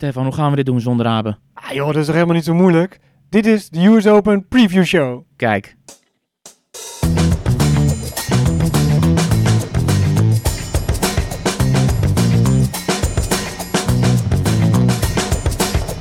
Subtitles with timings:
[0.00, 1.36] Stefan, hoe gaan we dit doen zonder Abe?
[1.54, 2.98] Ah joh, dat is toch helemaal niet zo moeilijk?
[3.28, 5.24] Dit is de US Open Preview Show.
[5.36, 5.76] Kijk.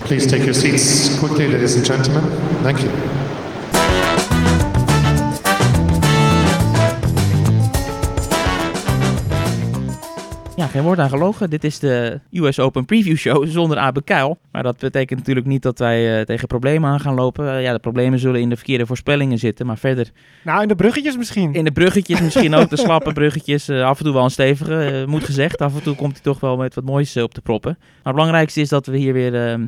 [0.04, 2.24] Please take your seats quickly, ladies and gentlemen.
[2.62, 2.90] Thank you.
[10.60, 11.50] Ja, geen woord aan gelogen.
[11.50, 14.38] Dit is de US Open Preview Show zonder Abe Kuil.
[14.52, 17.54] Maar dat betekent natuurlijk niet dat wij eh, tegen problemen aan gaan lopen.
[17.56, 19.65] Eh, ja, de problemen zullen in de verkeerde voorspellingen zitten.
[19.65, 20.11] Maar verder
[20.43, 21.54] Nou, in de bruggetjes misschien.
[21.54, 22.70] in de bruggetjes misschien ook.
[22.70, 23.68] De slappe bruggetjes.
[23.70, 25.61] eh, af en toe wel een stevige, moet gezegd.
[25.61, 27.76] Af en toe komt hij toch wel met wat moois op de proppen.
[27.79, 29.60] Maar het belangrijkste is dat we hier weer eh,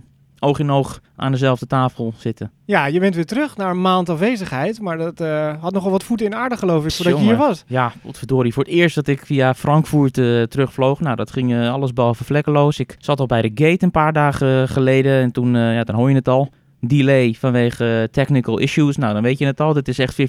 [0.41, 2.51] oog in oog aan dezelfde tafel zitten.
[2.65, 4.81] Ja, je bent weer terug na een maand afwezigheid.
[4.81, 7.63] Maar dat eh, had nogal wat voeten in aarde geloof ik, voordat je hier was.
[7.67, 8.53] Ja, potverdorie.
[8.53, 10.99] Voor het eerst dat ik via Frankfurt eh, terugvloog.
[10.99, 12.79] Nou, dat ging eh, alles behalve vlekkeloos.
[12.79, 15.21] Ik zat al bij de gate een paar dagen geleden.
[15.21, 16.49] En toen, ja, dan hoor je het al.
[16.79, 18.97] Delay vanwege technical issues.
[18.97, 19.73] Nou, dan weet je het al.
[19.73, 20.21] Dit is echt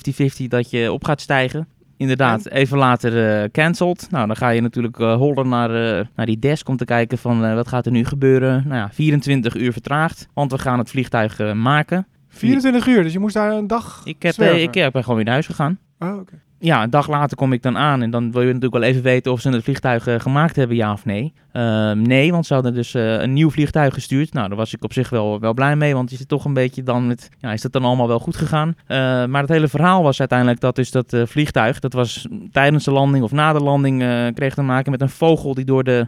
[0.43, 1.69] 50-50 dat je op gaat stijgen.
[1.97, 4.07] Inderdaad, even later eh cancelled.
[4.11, 7.19] Nou, dan ga je natuurlijk eh hollen naar, eh, naar die desk om te kijken
[7.19, 8.63] van wat gaat er nu gebeuren.
[8.67, 12.07] Nou ja, 24 uur vertraagd, want we gaan het vliegtuig maken.
[12.29, 15.35] 24 uur, dus je moest daar een dag Ik, heb, ik, ben gewoon weer naar
[15.35, 15.79] huis gegaan.
[15.99, 16.41] Oh, oké.
[16.63, 19.03] Ja, een dag later kom ik dan aan en dan wil je natuurlijk wel even
[19.03, 21.33] weten of ze het vliegtuig eh, gemaakt hebben, ja of nee.
[21.53, 24.33] Ehm, nee, want ze hadden dus eh, een nieuw vliegtuig gestuurd.
[24.33, 26.55] Nou, daar was ik op zich wel, wel blij mee, want je zit toch een
[26.55, 28.75] beetje dan met, ja, is dat dan allemaal wel goed gegaan?
[28.87, 32.85] Eh, maar het hele verhaal was uiteindelijk dat dus dat eh, vliegtuig, dat was tijdens
[32.85, 33.99] de landing of na de landing,
[34.35, 36.07] kreeg te maken met een vogel die door de,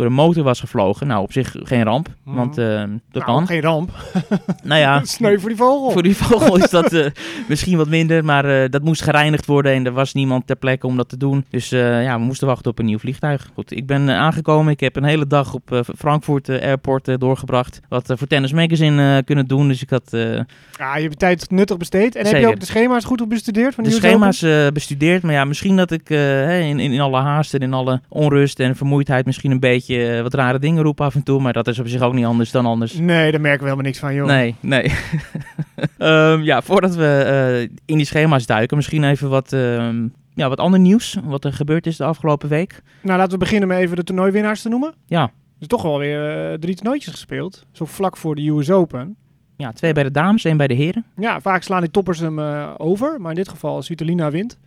[0.00, 1.06] door de motor was gevlogen.
[1.06, 2.36] Nou, op zich geen ramp, Mhm.
[2.36, 3.46] want eh, dat nou, kan.
[3.46, 3.90] geen ramp.
[4.62, 5.90] Nou ja, Sneu voor die vogel.
[5.90, 7.06] voor die vogel is dat eh,
[7.48, 10.86] misschien wat minder, maar eh, dat moest gereinigd worden en er was niemand ter plekke
[10.86, 11.44] om dat te doen.
[11.50, 13.50] Dus ja, we moesten wachten op een nieuw vliegtuig.
[13.54, 14.72] Goed, ik ben aangekomen.
[14.72, 17.80] Ik heb een hele dag op Frankfurt Airport doorgebracht.
[17.88, 19.68] Wat voor Tennis Magazine kunnen doen.
[19.68, 20.08] Dus ik had
[20.78, 22.14] Ja, je hebt tijd nuttig besteed.
[22.16, 24.40] En heb je ook de schema's goed op bestudeerd van de schema's
[24.72, 25.22] bestudeerd.
[25.22, 28.76] Maar ja, misschien dat ik in, in, in alle haast en in alle onrust en
[28.76, 29.89] vermoeidheid misschien een beetje
[30.22, 31.40] wat rare dingen roep af en toe.
[31.40, 32.94] Maar dat is op zich ook niet anders dan anders.
[32.94, 34.26] Nee, daar merken we helemaal niks van, joh.
[34.26, 34.92] Nee, nee.
[35.98, 40.58] Ehm, ja, voordat we eh, in die schema's duiken, misschien even wat, ehm, ja, wat
[40.58, 41.16] ander nieuws.
[41.24, 42.82] Wat er gebeurd is de afgelopen week.
[43.02, 44.94] Nou, laten we beginnen met even de toernooiwinnaars te noemen.
[45.06, 45.22] Ja.
[45.22, 45.30] Er
[45.60, 47.66] is toch wel weer eh, drie toernooitjes gespeeld.
[47.72, 49.16] Zo vlak voor de US Open.
[49.56, 51.04] Ja, twee bij de dames, één bij de heren.
[51.16, 53.20] Ja, vaak slaan die toppers hem eh, over.
[53.20, 54.58] Maar in dit geval Svitolina wint.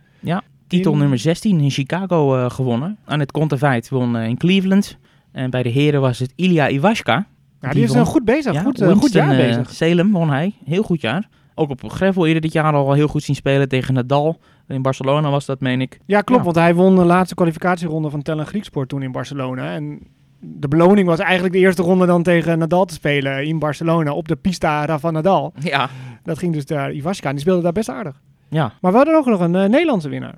[0.66, 2.98] Titel In- nummer 16 in Chicago eh, gewonnen.
[3.04, 4.98] Annette Kontaveit won eh, in Cleveland.
[5.34, 7.12] En bij de heren was het Ilya Iwashka.
[7.60, 8.04] Ja, Die die, is won.
[8.04, 8.52] goed bezig.
[8.52, 9.70] Ja, goed, eh, goed jaar eh, bezig.
[9.70, 10.54] Salem won hij.
[10.64, 11.28] Heel goed jaar.
[11.54, 14.38] Ook op Gravel eerder dit jaar al heel goed zien spelen tegen Nadal.
[14.68, 15.98] In Barcelona was dat, meen ik.
[16.06, 16.38] Ja, klopt.
[16.40, 16.44] ja.
[16.44, 19.74] Want hij won de laatste kwalificatieronde van Tellen Grieksport toen in Barcelona.
[19.74, 20.00] En
[20.40, 24.28] de beloning was eigenlijk de eerste ronde dan tegen Nadal te spelen in Barcelona op
[24.28, 25.52] de pista Rafa Nadal.
[25.60, 25.88] Ja.
[26.22, 28.20] Dat ging dus daar Iwaska en die speelde daar best aardig.
[28.48, 30.34] Ja, Maar we hadden ook nog een eh, Nederlandse winnaar.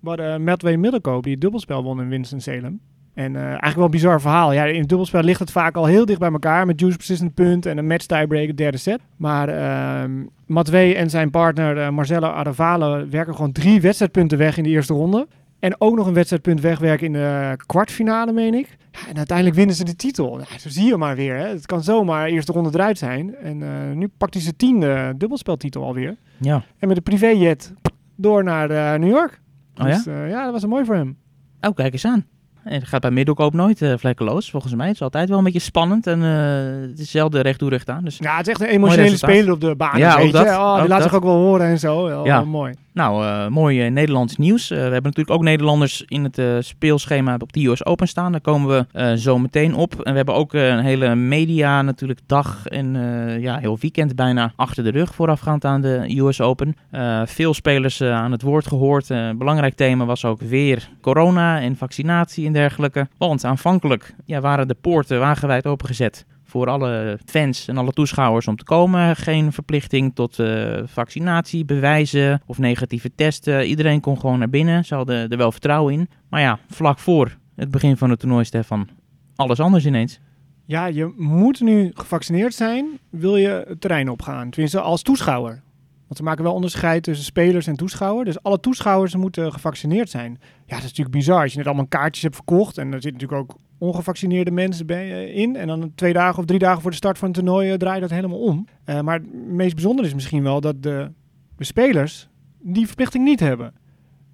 [0.00, 2.80] We hadden Medway Middelkoop die het dubbelspel won in Winston-Salem.
[3.16, 4.52] En eh, eigenlijk wel een bizar verhaal.
[4.52, 6.66] Ja, in het dubbelspel ligt het vaak al heel dicht bij elkaar.
[6.66, 9.00] Met juice persistent punt en een match tiebreak, derde set.
[9.16, 14.68] Maar ehm Matwee en zijn partner eh, Marcelo werken gewoon drie wedstrijdpunten weg in de
[14.68, 15.26] eerste ronde.
[15.58, 18.76] En ook nog een wedstrijdpunt wegwerken in de kwartfinale, meen ik.
[18.92, 20.38] Ja, en uiteindelijk winnen ze de titel.
[20.38, 21.36] Ja, zo zie je maar weer.
[21.36, 21.48] Hè.
[21.48, 23.34] Het kan zomaar eerste ronde eruit zijn.
[23.36, 26.16] En eh, nu pakt hij zijn tiende dubbelspeltitel alweer.
[26.40, 26.64] ja.
[26.78, 27.72] En met de privéjet
[28.16, 29.40] door naar New York.
[29.76, 29.94] Oh ja?
[29.94, 31.16] Dus ja, dat was mooi voor hem.
[31.60, 32.26] Oh, kijk eens aan.
[32.66, 34.86] En het gaat bij middelkoop nooit eh, vlekkeloos, volgens mij.
[34.86, 37.90] Het is altijd wel een beetje spannend en eh, het is zelden recht toe recht
[37.90, 38.04] aan.
[38.04, 39.98] Dus, Ja, het is echt een emotionele speler op de baan.
[39.98, 40.32] Ja, weet ook je.
[40.32, 41.02] dat, Oh, die laat dat.
[41.02, 42.08] zich ook wel horen en zo.
[42.08, 42.22] Ja.
[42.22, 42.74] wel mooi.
[42.96, 44.70] Nou, eh, mooi Nederlands nieuws.
[44.70, 48.32] Eh, we hebben natuurlijk ook Nederlanders in het eh, speelschema op de US Open staan.
[48.32, 50.00] Daar komen we zo meteen op.
[50.00, 52.94] En we hebben ook een hele media natuurlijk dag en
[53.40, 56.76] ja, heel weekend bijna achter de rug voorafgaand aan de US Open.
[57.24, 59.10] Veel spelers aan het woord gehoord.
[59.10, 63.08] Eh, belangrijk thema was ook weer corona en vaccinatie en dergelijke.
[63.18, 68.56] Want aanvankelijk ja, waren de poorten wagenwijd opengezet voor alle fans en alle toeschouwers om
[68.56, 69.16] te komen.
[69.16, 73.66] Geen verplichting tot eh, vaccinatie, bewijzen of negatieve testen.
[73.66, 74.84] Iedereen kon gewoon naar binnen.
[74.84, 76.08] Ze hadden er wel vertrouwen in.
[76.28, 78.88] Maar ja, vlak voor het begin van het toernooi, Stefan,
[79.34, 80.20] alles anders ineens.
[80.66, 84.50] Ja, je moet nu gevaccineerd zijn, wil je het terrein opgaan.
[84.50, 85.62] Tenminste, als toeschouwer.
[86.06, 88.24] Want we maken wel onderscheid tussen spelers en toeschouwer.
[88.24, 90.38] Dus alle toeschouwers moeten gevaccineerd zijn.
[90.40, 91.42] Ja, dat is natuurlijk bizar.
[91.42, 92.78] Als je net allemaal kaartjes hebt verkocht.
[92.78, 95.56] En er zitten natuurlijk ook ongevaccineerde mensen bij, eh, in.
[95.56, 97.94] En dan twee dagen of drie dagen voor de start van het toernooi eh, draai
[97.94, 98.66] je dat helemaal om.
[98.84, 101.10] Eh, maar het meest bijzondere is misschien wel dat de,
[101.56, 102.28] de spelers
[102.60, 103.74] die verplichting niet hebben.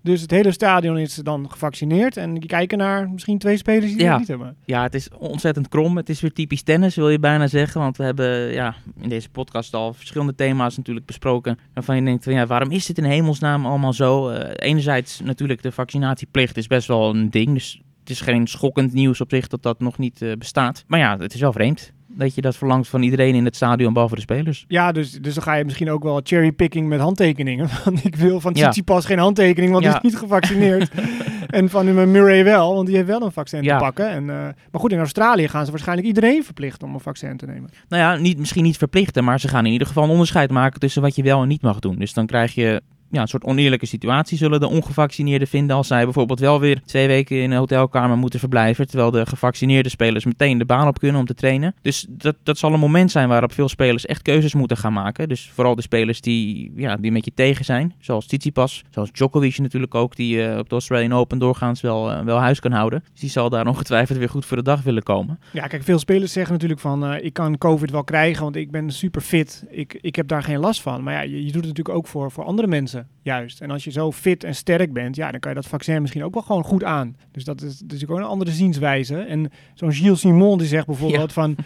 [0.02, 2.16] Dus het hele stadion is dan gevaccineerd.
[2.16, 4.10] En die kijken naar misschien twee spelers die Ja.
[4.10, 4.56] het niet hebben.
[4.64, 5.96] Ja, het is ontzettend krom.
[5.96, 7.80] Het is weer typisch tennis, wil je bijna zeggen.
[7.80, 11.58] Want we hebben ja, in deze podcast al verschillende thema's natuurlijk besproken.
[11.74, 14.28] Waarvan je denkt, van, ja, waarom is dit in hemelsnaam allemaal zo?
[14.28, 17.52] Eh, enerzijds natuurlijk de vaccinatieplicht is best wel een ding.
[17.52, 20.84] Dus het is geen schokkend nieuws op zich dat dat nog niet eh, bestaat.
[20.86, 23.92] Maar ja, het is wel vreemd dat je dat verlangt van iedereen in het stadion,
[23.92, 24.64] behalve de spelers.
[24.68, 27.68] Ja, dus, dus dan ga je misschien ook wel cherrypicking met handtekeningen.
[27.84, 28.62] Want ik wil van Ja.
[28.62, 30.90] Tsitsipas geen handtekening, want hij is niet gevaccineerd.
[31.48, 33.78] en van uh, Murray wel, want die heeft wel een vaccin Ja.
[33.78, 34.08] te pakken.
[34.08, 37.46] En, eh, maar goed, in Australië gaan ze waarschijnlijk iedereen verplichten om een vaccin te
[37.46, 37.70] nemen.
[37.88, 40.80] Nou ja, niet, misschien niet verplichten, maar ze gaan in ieder geval een onderscheid maken
[40.80, 41.98] tussen wat je wel en niet mag doen.
[41.98, 42.82] Dus dan krijg je
[43.12, 47.06] ja, een soort oneerlijke situatie, zullen de ongevaccineerden vinden als zij bijvoorbeeld wel weer twee
[47.06, 51.20] weken in een hotelkamer moeten verblijven, terwijl de gevaccineerde spelers meteen de baan op kunnen
[51.20, 51.74] om te trainen.
[51.82, 55.28] Dus dat, dat zal een moment zijn waarop veel spelers echt keuzes moeten gaan maken.
[55.28, 59.58] Dus vooral de spelers die, ja, die met je tegen zijn, zoals Tsitsipas, zoals Djokovic
[59.58, 63.04] natuurlijk ook, die eh, op de Australian Open doorgaans wel, eh, wel huis kan houden.
[63.12, 65.38] Dus die zal daar ongetwijfeld weer goed voor de dag willen komen.
[65.52, 67.04] Ja, kijk, veel spelers zeggen natuurlijk van...
[67.06, 69.64] eh, ik kan COVID wel krijgen, want ik ben super fit.
[69.70, 71.02] Ik, ik heb daar geen last van.
[71.02, 73.60] Maar ja, je, je doet het natuurlijk ook voor, voor andere mensen, juist.
[73.60, 75.16] En als je zo fit en sterk bent...
[75.16, 77.16] ja, dan kan je dat vaccin misschien ook wel gewoon goed aan.
[77.32, 79.16] Dus dat is natuurlijk ook een andere zienswijze.
[79.16, 81.56] En zo'n Gilles Simon die zegt bijvoorbeeld van...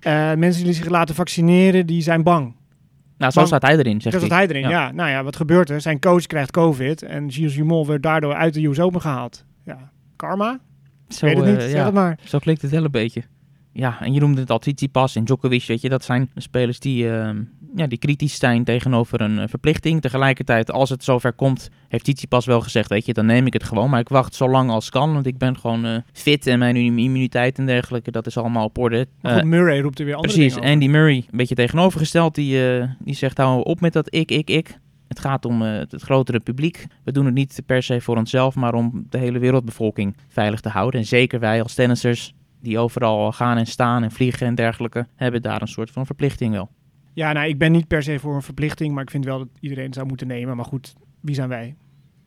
[0.00, 2.54] eh, mensen die zich laten vaccineren, die zijn bang.
[3.18, 4.38] Nou, zo staat hij erin, zegt Dat is hij.
[4.38, 4.92] hij erin, ja.
[4.92, 5.80] Nou ja, wat gebeurt er?
[5.80, 9.44] Zijn coach krijgt COVID en Gilles Simon werd daardoor uit de US Open gehaald.
[9.64, 10.60] Ja, karma?
[11.08, 11.84] Zo, Weet het niet, eh, zeg ja.
[11.84, 12.18] het maar.
[12.24, 13.22] Zo klinkt het wel een beetje.
[13.76, 17.10] Ja, en je noemde het al Tsitsipas en Djokovic, weet je, dat zijn spelers die,
[17.10, 17.42] ehm,
[17.74, 20.00] ja, die kritisch zijn tegenover een eh, verplichting.
[20.00, 23.64] Tegelijkertijd, als het zover komt, heeft Tsitsipas wel gezegd, weet je, dan neem ik het
[23.64, 23.90] gewoon.
[23.90, 26.76] Maar ik wacht zo lang als kan, want ik ben gewoon eh, fit en mijn
[26.76, 29.06] immuniteit en dergelijke, dat is allemaal op orde.
[29.20, 30.58] Maar Eh, goed, Murray roept er weer andere Precies.
[30.60, 32.60] Andy Murray, een beetje tegenovergesteld, die,
[32.98, 34.78] die zegt hou op met dat ik, ik, ik.
[35.08, 36.86] Het gaat om het grotere publiek.
[37.04, 40.68] We doen het niet per se voor onszelf, maar om de hele wereldbevolking veilig te
[40.68, 41.00] houden.
[41.00, 42.34] En zeker wij als tennissers,
[42.66, 46.52] die overal gaan en staan en vliegen en dergelijke, hebben daar een soort van verplichting
[46.52, 46.68] wel.
[47.12, 49.48] Ja, nou, ik ben niet per se voor een verplichting, maar ik vind wel dat
[49.60, 50.56] iedereen het zou moeten nemen.
[50.56, 51.76] Maar goed, wie zijn wij?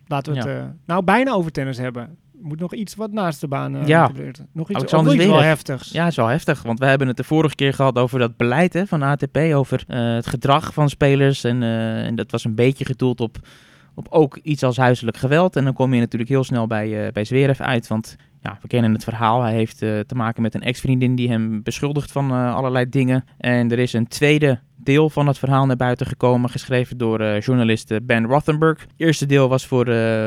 [0.07, 2.17] Laten we het eh, nou bijna over tennis hebben.
[2.41, 4.05] Moet nog iets wat naast de baan eh, Ja.
[4.05, 4.43] gebeurt.
[4.53, 5.91] Nog iets, Alexander nog iets wel heftigs.
[5.91, 8.73] Ja, is wel heftig, want we hebben het de vorige keer gehad over dat beleid
[8.73, 11.43] hè, van ATP, over eh, het gedrag van spelers.
[11.43, 13.37] En, en dat was een beetje gedoeld op,
[13.95, 15.55] op ook iets als huiselijk geweld.
[15.55, 18.67] En dan kom je natuurlijk heel snel bij, eh bij Zverev uit, want ja, we
[18.67, 19.41] kennen het verhaal.
[19.41, 23.25] Hij heeft eh, te maken met een ex-vriendin die hem beschuldigt van eh, allerlei dingen.
[23.37, 27.41] En er is een tweede deel van het verhaal naar buiten gekomen, geschreven door eh,
[27.41, 28.81] journalist Ben Rothenberg.
[28.81, 29.85] Het eerste deel was voor,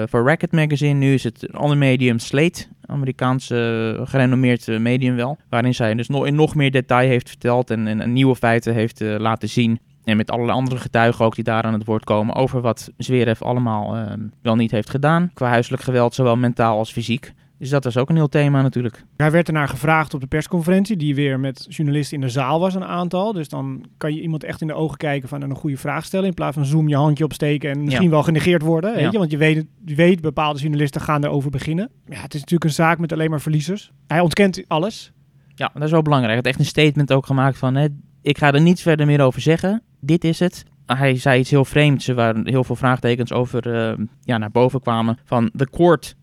[0.08, 2.66] voor Racket Magazine, nu is het een ander medium, Slate.
[2.86, 5.38] Amerikaanse gerenommeerd medium wel.
[5.48, 9.00] Waarin zij dus nog, in nog meer detail heeft verteld en, en, nieuwe feiten heeft
[9.00, 9.80] laten zien.
[10.04, 13.42] En met allerlei andere getuigen ook die daar aan het woord komen over wat Zverev
[13.42, 14.12] allemaal eh,
[14.42, 15.30] wel niet heeft gedaan.
[15.34, 17.32] Qua huiselijk geweld, zowel mentaal als fysiek.
[17.62, 19.04] Dus dat was ook een heel thema natuurlijk.
[19.16, 22.74] Hij werd ernaar gevraagd op de persconferentie, die weer met journalisten in de zaal was,
[22.74, 23.32] een aantal.
[23.32, 26.04] Dus dan kan je iemand echt in de ogen kijken van en een goede vraag
[26.04, 26.26] stellen.
[26.26, 28.10] In plaats van zoom je handje opsteken en misschien Ja.
[28.10, 28.92] wel genegeerd worden.
[28.92, 29.10] Weet Ja.
[29.10, 29.18] je?
[29.18, 31.90] Want je weet, je weet, bepaalde journalisten gaan erover beginnen.
[32.08, 33.92] Ja, het is natuurlijk een zaak met alleen maar verliezers.
[34.06, 35.12] Hij ontkent alles.
[35.54, 36.34] Ja, dat is wel belangrijk.
[36.34, 37.74] Hij heeft echt een statement ook gemaakt van...
[37.74, 37.86] Hè,
[38.22, 39.82] ik ga er niets verder meer over zeggen.
[40.00, 40.64] Dit is het.
[40.86, 45.18] Hij zei iets heel vreemds, waar heel veel vraagtekens over eh, ja, naar boven kwamen.
[45.24, 46.16] Van de court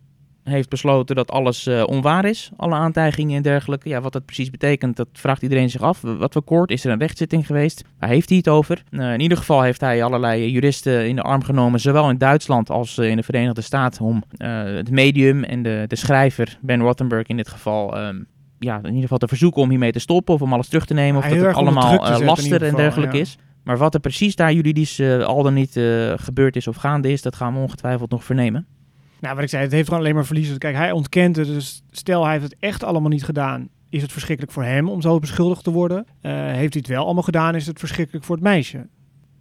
[0.43, 2.51] heeft besloten dat alles eh, onwaar is.
[2.57, 3.89] Alle aantijgingen en dergelijke.
[3.89, 6.01] Ja, wat dat precies betekent, dat vraagt iedereen zich af.
[6.01, 6.71] Wat voor court?
[6.71, 7.83] Is er een rechtszitting geweest?
[7.99, 8.83] Waar heeft hij het over?
[8.89, 12.69] Eh, in ieder geval heeft hij allerlei juristen in de arm genomen, zowel in Duitsland
[12.69, 16.81] als eh, in de Verenigde Staten, om eh, het medium en de, de schrijver, Ben
[16.81, 18.17] Rothenberg in dit geval, ehm,
[18.59, 20.93] ja, in ieder geval te verzoeken om hiermee te stoppen of om alles terug te
[20.93, 21.17] nemen.
[21.23, 23.21] Of dat het allemaal laster en dergelijke ja.
[23.21, 23.37] is.
[23.63, 25.79] Maar wat er precies daar juridisch eh, al dan niet
[26.15, 28.67] gebeurd is of gaande is, dat gaan we ongetwijfeld nog vernemen.
[29.19, 30.57] Nou, wat ik zei, het heeft gewoon alleen maar verliezers.
[30.57, 31.47] Kijk, hij ontkent het.
[31.47, 33.67] Dus stel hij heeft het echt allemaal niet gedaan.
[33.89, 36.05] Is het verschrikkelijk voor hem om zo beschuldigd te worden?
[36.21, 38.87] Eh, heeft hij het wel allemaal gedaan, is het verschrikkelijk voor het meisje.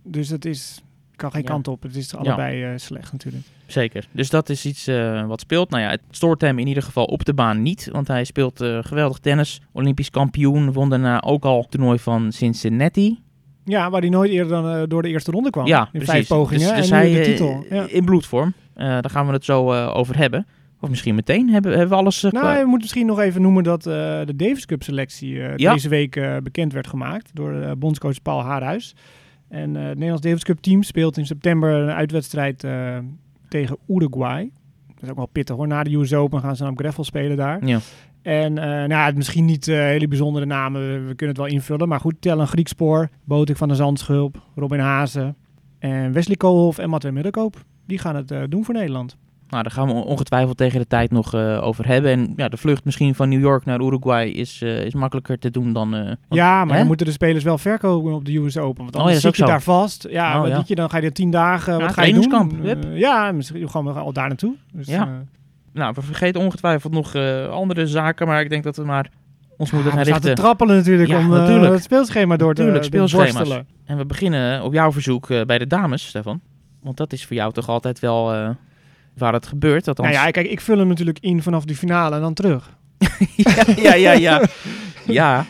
[0.05, 0.83] Dus dat is,
[1.17, 1.49] kan geen Ja.
[1.49, 1.83] kant op.
[1.83, 3.45] Het is allebei eh, slecht natuurlijk.
[3.67, 4.09] Zeker.
[4.13, 5.71] Dus dat is iets eh, wat speelt.
[5.71, 7.89] Nou ja, het stoort hem in ieder geval op de baan niet.
[7.93, 9.61] Want hij speelt geweldig tennis.
[9.73, 10.73] Olympisch kampioen.
[10.73, 13.19] Won daarna ook al het toernooi van Cincinnati.
[13.65, 15.67] Ja, waar hij nooit eerder dan door de eerste ronde kwam.
[15.67, 16.09] ja, in precies.
[16.09, 17.65] vijf pogingen Dus, dus en hij de titel.
[17.71, 17.87] Ja.
[17.89, 18.55] in bloedvorm.
[18.79, 20.47] Eh, daar gaan we het zo eh, over hebben.
[20.81, 21.49] Of misschien meteen.
[21.51, 22.25] Hebben, hebben we alles...
[22.25, 25.73] eh, Nou, qua- je moet misschien nog even noemen dat de Davis Cup selectie Ja.
[25.73, 28.95] deze week bekend werd gemaakt door bondscoach Paul Haarhuis.
[29.49, 32.65] En het Nederlands Davis Cup team speelt in september een uitwedstrijd
[33.49, 34.51] tegen Uruguay.
[34.95, 35.67] Dat is ook wel pittig hoor.
[35.67, 37.67] Na de US Open gaan ze dan op gravel spelen daar.
[37.67, 37.79] Ja.
[38.23, 41.89] En nou, ja, misschien niet hele bijzondere namen, we, we kunnen het wel invullen.
[41.89, 45.37] Maar goed, Tel een Griekspoor, Botik van der Zandschulp, Robin Hazen
[45.79, 47.65] en Wesley Koolhof en Matwee Middelkoop.
[47.89, 49.17] Die gaan het eh, doen voor Nederland.
[49.49, 52.11] Nou, daar gaan we on- ongetwijfeld tegen de tijd nog eh, over hebben.
[52.11, 55.51] En ja, de vlucht misschien van New York naar Uruguay is, eh, is makkelijker te
[55.51, 55.91] doen dan...
[55.91, 56.79] want- Ja, maar Hè?
[56.79, 58.77] dan moeten de spelers wel verkopen op de US Open.
[58.83, 60.07] Want Oh, ja, anders is zit je daar vast.
[60.11, 60.55] Ja, Oh, wat ja.
[60.55, 60.91] doe je dan?
[60.91, 62.97] Ga je er tien dagen, Ja, wat ga je doen?
[62.97, 64.55] ja, misschien gewoon al daar naartoe.
[64.73, 65.23] Dus, Ja.
[65.73, 67.15] Nou, we vergeten ongetwijfeld nog
[67.51, 69.11] andere zaken, maar ik denk dat we maar
[69.57, 70.45] ons moeten gaan we zaten te richten.
[70.45, 71.73] trappelen natuurlijk om natuurlijk.
[71.73, 73.61] het speelschema door te, speelschema's.
[73.85, 76.41] En we beginnen op jouw verzoek bij de dames, Stefan.
[76.89, 78.51] Want dat is voor jou toch altijd wel eh,
[79.17, 79.89] waar het gebeurt.
[79.89, 82.77] Althans, Nou ja, kijk, ik vul hem natuurlijk in vanaf die finale en dan terug.
[83.37, 84.43] ja, ja, ja, ja.
[85.07, 85.47] Ja,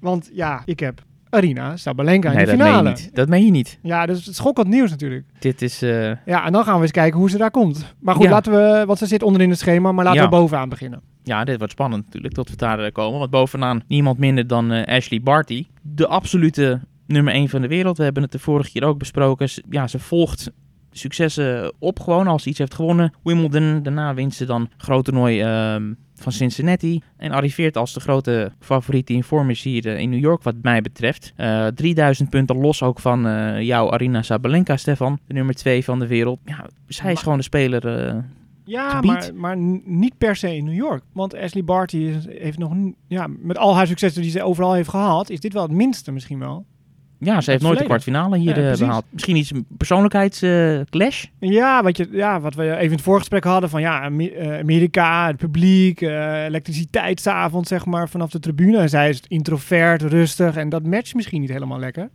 [0.00, 2.88] Want ja, ik heb Arina Sabalenka in nee, de dat meen finale.
[2.88, 3.14] je niet.
[3.14, 3.78] Dat meen je niet.
[3.82, 5.24] Ja, dus het schokkend nieuws natuurlijk.
[5.38, 5.82] Dit is...
[5.82, 7.94] eh, Ja, en dan gaan we eens kijken hoe ze daar komt.
[8.00, 8.30] Maar goed, Ja.
[8.30, 10.28] laten we, want ze zit onderin het schema, maar laten Ja.
[10.28, 11.00] we bovenaan beginnen.
[11.22, 13.18] Ja, dit wordt spannend natuurlijk, tot we daar eh, komen.
[13.18, 15.66] Want bovenaan niemand minder dan Ashley Barty.
[15.82, 17.96] De absolute nummer 1 van de wereld.
[17.98, 19.48] We hebben het de vorige keer ook besproken.
[19.70, 20.50] Ja, ze volgt
[20.92, 23.12] successen op gewoon als ze iets heeft gewonnen.
[23.22, 27.00] Wimbledon, daarna wint ze dan groot toernooi ehm, van Cincinnati.
[27.16, 30.42] En arriveert als de grote favoriet die in vorm is hier eh, in New York
[30.42, 31.32] wat mij betreft.
[31.36, 35.18] Eh 3000 punten los ook van eh, jouw Arina Sabalenka, Stefan.
[35.26, 36.38] De nummer 2 van de wereld.
[36.44, 37.86] Ja, zij is gewoon de speler...
[38.06, 38.16] eh,
[38.64, 41.02] Ja, maar, maar niet per se in New York.
[41.12, 42.74] Want Ashley Barty is- heeft nog,
[43.08, 46.12] ja, met al haar successen die ze overal heeft gehad, is dit wel het minste
[46.12, 46.64] misschien wel.
[47.24, 49.04] Ja, ze heeft nooit de kwartfinale hier Ja, eh, behaald.
[49.10, 51.24] Misschien iets een persoonlijkheidsclash.
[51.38, 55.26] Ja, wat, je, ja, wat we even in het voorgesprek hadden van ja, eh, Amerika,
[55.26, 58.78] het publiek, eh, elektriciteit s'avonds zeg maar vanaf de tribune.
[58.78, 62.10] En zij is introvert, rustig en dat matcht misschien niet helemaal lekker.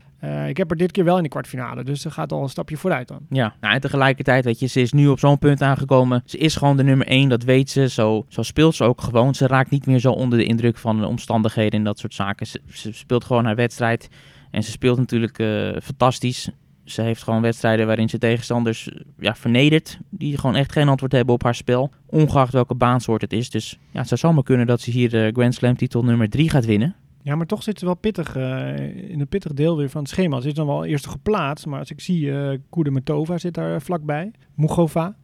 [0.47, 2.77] Ik heb er dit keer wel in de kwartfinale, dus ze gaat al een stapje
[2.77, 3.19] vooruit dan.
[3.29, 6.23] ja, nou, en tegelijkertijd, weet je, ze is nu op zo'n punt aangekomen.
[6.25, 7.89] Ze is gewoon de nummer 1, dat weet ze.
[7.89, 9.35] Zo, zo speelt ze ook gewoon.
[9.35, 12.47] Ze raakt niet meer zo onder de indruk van de omstandigheden en dat soort zaken.
[12.47, 14.09] Ze, ze speelt gewoon haar wedstrijd.
[14.51, 16.49] En ze speelt natuurlijk eh, fantastisch.
[16.83, 18.89] Ze heeft gewoon wedstrijden waarin ze tegenstanders
[19.19, 19.99] ja, vernedert.
[20.09, 21.91] Die gewoon echt geen antwoord hebben op haar spel.
[22.05, 23.49] Ongeacht welke baansoort het is.
[23.49, 26.49] Dus ja, het zou zomaar kunnen dat ze hier de Grand Slam titel nummer 3
[26.49, 26.95] gaat winnen.
[27.23, 30.09] Ja, maar toch zit ze wel pittig eh, in een pittig deel weer van het
[30.09, 30.39] schema.
[30.39, 34.31] Ze is dan wel eerst geplaatst, maar als ik zie, eh Kudermetova zit daar vlakbij.
[34.55, 35.15] Mugova.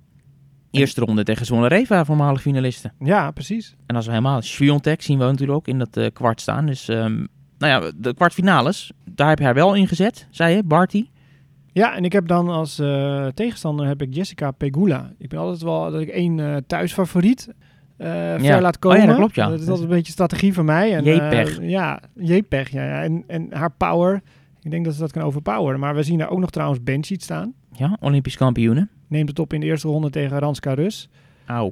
[0.71, 2.91] Eerste ronde tegen Zvonareva, voormalig finaliste.
[2.99, 3.75] Ja, precies.
[3.85, 6.65] En als we helemaal Sviontek zien we natuurlijk ook in dat kwart staan.
[6.65, 7.25] Dus ehm,
[7.57, 11.08] nou ja, de kwartfinales, daar heb je haar wel in gezet, zei je, Barty.
[11.72, 15.12] Ja, en ik heb dan als eh, tegenstander heb ik Jessica Pegula.
[15.17, 17.50] Ik ben altijd wel dat ik één eh, thuisfavoriet
[17.98, 18.98] eh ver laat komen.
[18.98, 19.50] Oh ja, dat klopt, ja.
[19.50, 20.96] Dat is altijd een beetje strategie van mij.
[20.96, 21.03] En,
[21.70, 22.84] ja, Jepeg, ja.
[22.84, 23.03] ja.
[23.03, 24.22] En, en haar power,
[24.62, 25.79] ik denk dat ze dat kan overpoweren.
[25.79, 27.53] Maar we zien daar ook nog trouwens Benchit staan.
[27.72, 28.88] Ja, Olympisch kampioene.
[29.08, 31.10] Neemt het op in de eerste ronde tegen Ranska Rus.
[31.46, 31.72] Auw.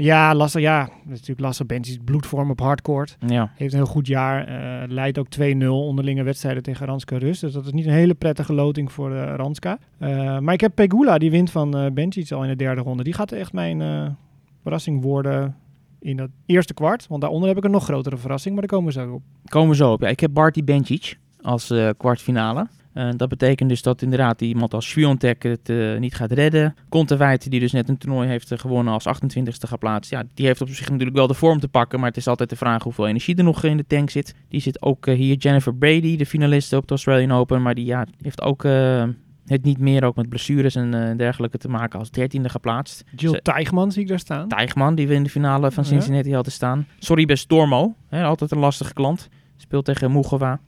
[0.00, 3.16] Ja, Lasse, ja, dat is natuurlijk Lasse Benchit, bloedvorm op hardcourt.
[3.26, 3.50] Ja.
[3.54, 4.46] Heeft een heel goed jaar.
[4.46, 7.40] eh, leidt ook 2-0 onderlinge wedstrijden tegen Ranska Rus.
[7.40, 9.78] Dus dat is niet een hele prettige loting voor eh, Ranska.
[9.98, 13.02] Eh, maar ik heb Pegula, die wint van Benčić al in de derde ronde.
[13.02, 14.16] Die gaat echt mijn
[14.62, 15.56] verrassing worden
[16.00, 17.06] in dat eerste kwart.
[17.08, 19.22] Want daaronder heb ik een nog grotere verrassing, maar daar komen we zo op.
[19.44, 20.00] Komen we zo op.
[20.00, 22.66] Ja, ik heb Barty Bencic als kwartfinale.
[22.98, 26.74] Eh, dat betekent dus dat inderdaad iemand als Sviontek het eh, niet gaat redden.
[26.88, 30.10] Kontaveit, die dus net een toernooi heeft eh, gewonnen als 28ste geplaatst.
[30.10, 31.98] Ja, die heeft op zich natuurlijk wel de vorm te pakken.
[31.98, 34.34] Maar het is altijd de vraag hoeveel energie er nog in de tank zit.
[34.48, 35.36] Die zit ook hier.
[35.36, 37.62] Jennifer Brady, de finaliste op de Australian Open.
[37.62, 41.98] Maar die ja, heeft ook het niet meer ook met blessures en dergelijke te maken
[41.98, 43.04] als 13e geplaatst.
[43.16, 44.48] Jill Teichman zie ik daar staan.
[44.48, 45.90] Tijgman, die we in de finale van Ja.
[45.90, 46.86] Cincinnati hadden staan.
[46.98, 49.28] Sorry bij Stormo, hè, altijd een lastige klant.
[49.56, 50.60] Speelt tegen Mugova.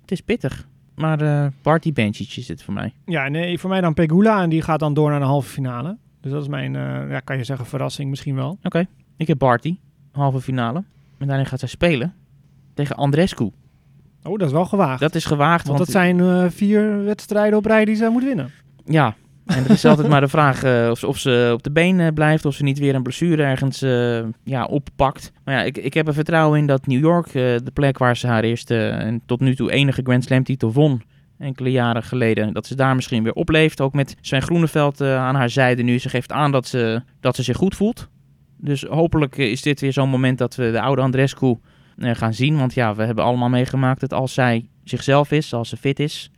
[0.00, 0.66] Het is pittig.
[0.98, 2.92] Maar eh Barty Bencic is dit voor mij.
[3.04, 5.96] Ja, nee, voor mij dan Pegula en die gaat dan door naar de halve finale.
[6.20, 8.58] Dus dat is mijn, eh, ja, kan je zeggen, verrassing misschien wel.
[8.62, 8.86] Oké,
[9.16, 9.76] ik heb Barty,
[10.12, 10.84] halve finale.
[11.18, 12.14] En daarin gaat zij spelen
[12.74, 13.50] tegen Andrescu.
[14.22, 15.00] Oh, dat is wel gewaagd.
[15.00, 18.24] Dat is gewaagd, want want, dat zijn eh, vier wedstrijden op rij die zij moet
[18.24, 18.50] winnen.
[18.84, 19.14] ja...
[19.48, 22.00] En er is altijd maar de vraag eh, of, ze, of ze op de been
[22.00, 25.32] eh, blijft, of ze niet weer een blessure ergens eh, ja, oppakt.
[25.44, 28.26] Maar ja, ik, ik heb er vertrouwen in dat New York, de plek waar ze
[28.26, 31.02] haar eerste en tot nu toe enige Grand Slam titel won,
[31.38, 33.80] enkele jaren geleden, dat ze daar misschien weer opleeft.
[33.80, 35.98] Ook met zijn Groeneveld eh, aan haar zijde nu.
[35.98, 38.08] Ze geeft aan dat ze, dat ze zich goed voelt.
[38.56, 41.56] Dus hopelijk is dit weer zo'n moment dat we de oude Andrescu
[41.98, 42.56] gaan zien.
[42.56, 46.30] Want ja, we hebben allemaal meegemaakt dat als zij zichzelf is, als ze fit is,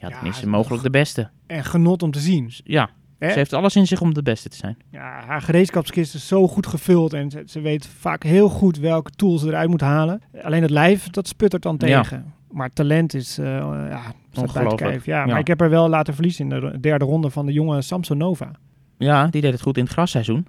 [0.00, 1.30] ja, dan is ze mogelijk de beste.
[1.46, 2.50] En genot om te zien.
[2.64, 4.76] Ja, ze heeft alles in zich om de beste te zijn.
[4.90, 9.10] Ja, haar gereedschapskist is zo goed gevuld en ze, ze weet vaak heel goed welke
[9.10, 10.22] tools ze eruit moet halen.
[10.42, 12.00] Alleen het lijf, dat sputtert dan Ja.
[12.02, 12.32] tegen.
[12.50, 14.02] Maar talent is, eh ja,
[14.34, 15.04] Ongelooflijk.
[15.04, 15.26] Ja, Ja.
[15.26, 18.50] maar ik heb er wel laten verliezen in de derde ronde van de jonge Samsonova.
[18.98, 20.46] Ja, die deed het goed in het grasseizoen.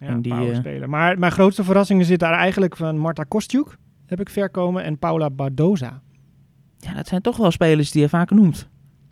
[0.00, 0.88] Ja, En die, powerspeler.
[0.88, 3.76] Maar mijn grootste verrassingen zitten daar eigenlijk van Marta Kostjuk,
[4.06, 6.00] heb ik verkomen, en Paula Badoza.
[6.78, 8.68] Ja, dat zijn toch wel spelers die je vaak noemt.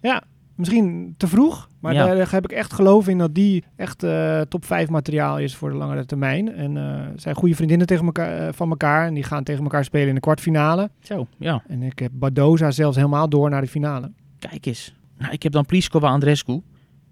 [0.08, 0.23] Ja,
[0.56, 2.06] Misschien te vroeg, maar Ja.
[2.14, 5.70] daar heb ik echt geloof in dat die echt eh, top 5 materiaal is voor
[5.70, 6.54] de langere termijn.
[6.54, 9.84] En eh zijn goede vriendinnen tegen elkaar, eh, van elkaar en die gaan tegen elkaar
[9.84, 10.90] spelen in de kwartfinale.
[11.00, 11.62] Zo, ja.
[11.68, 14.12] En ik heb Badoza zelfs helemaal door naar de finale.
[14.38, 14.94] Kijk eens.
[15.18, 16.61] Nou, ik heb dan Pliskova Andrescu.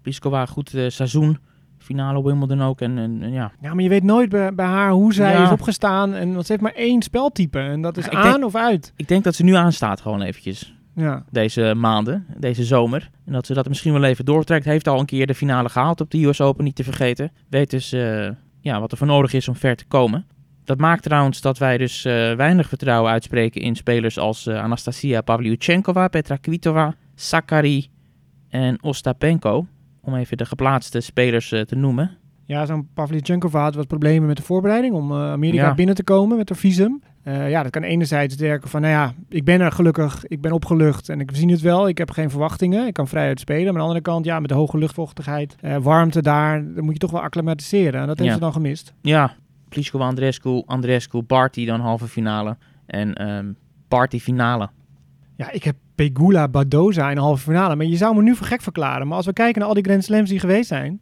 [0.01, 1.37] Pliskova, goed seizoen.
[1.77, 2.81] Finale Wimbledon ook.
[2.81, 5.43] En, en, en ja, Ja, maar je weet nooit bij, bij haar hoe zij Ja.
[5.43, 6.13] is opgestaan.
[6.13, 8.55] En want ze heeft maar één speltype en dat is Ja, ik aan denk- of
[8.55, 8.93] uit.
[8.95, 10.75] ik denk dat ze nu aanstaat gewoon eventjes.
[10.95, 11.23] Ja.
[11.31, 13.09] Deze maanden, deze zomer.
[13.25, 14.65] En dat ze dat misschien wel even doortrekt.
[14.65, 17.31] Heeft al een keer de finale gehaald op de US Open, niet te vergeten.
[17.49, 20.25] Weet dus eh, ja, wat er voor nodig is om ver te komen.
[20.63, 25.21] Dat maakt trouwens dat wij dus eh, weinig vertrouwen uitspreken in spelers als eh, Anastasia
[25.21, 27.87] Pavlyuchenkova, Petra Kvitova, Sakari
[28.49, 29.67] en Ostapenko.
[30.01, 32.17] Om even de geplaatste spelers te noemen.
[32.45, 35.73] Ja, zo'n Pavlyuchenkova had wat problemen met de voorbereiding om Amerika Ja.
[35.73, 37.01] binnen te komen met haar visum.
[37.23, 40.51] Eh, ja, dat kan enerzijds werken van, nou ja, ik ben er gelukkig, ik ben
[40.51, 43.63] opgelucht en ik zie het wel, ik heb geen verwachtingen, ik kan vrijuit spelen.
[43.63, 46.93] Maar aan de andere kant, ja, met de hoge luchtvochtigheid, eh, warmte daar, dan moet
[46.93, 48.01] je toch wel acclimatiseren.
[48.01, 48.35] En dat heeft Ja.
[48.35, 48.93] ze dan gemist.
[49.01, 49.33] Ja,
[49.69, 52.57] Pliskova Andrescu, Andrescu, Barty dan halve finale.
[52.85, 54.69] En Barty finale.
[55.35, 58.47] Ja, ik heb Pegula Badoza in de halve finale, maar je zou me nu voor
[58.47, 59.07] gek verklaren.
[59.07, 60.99] Maar als we kijken naar al die Grand Slams die geweest zijn,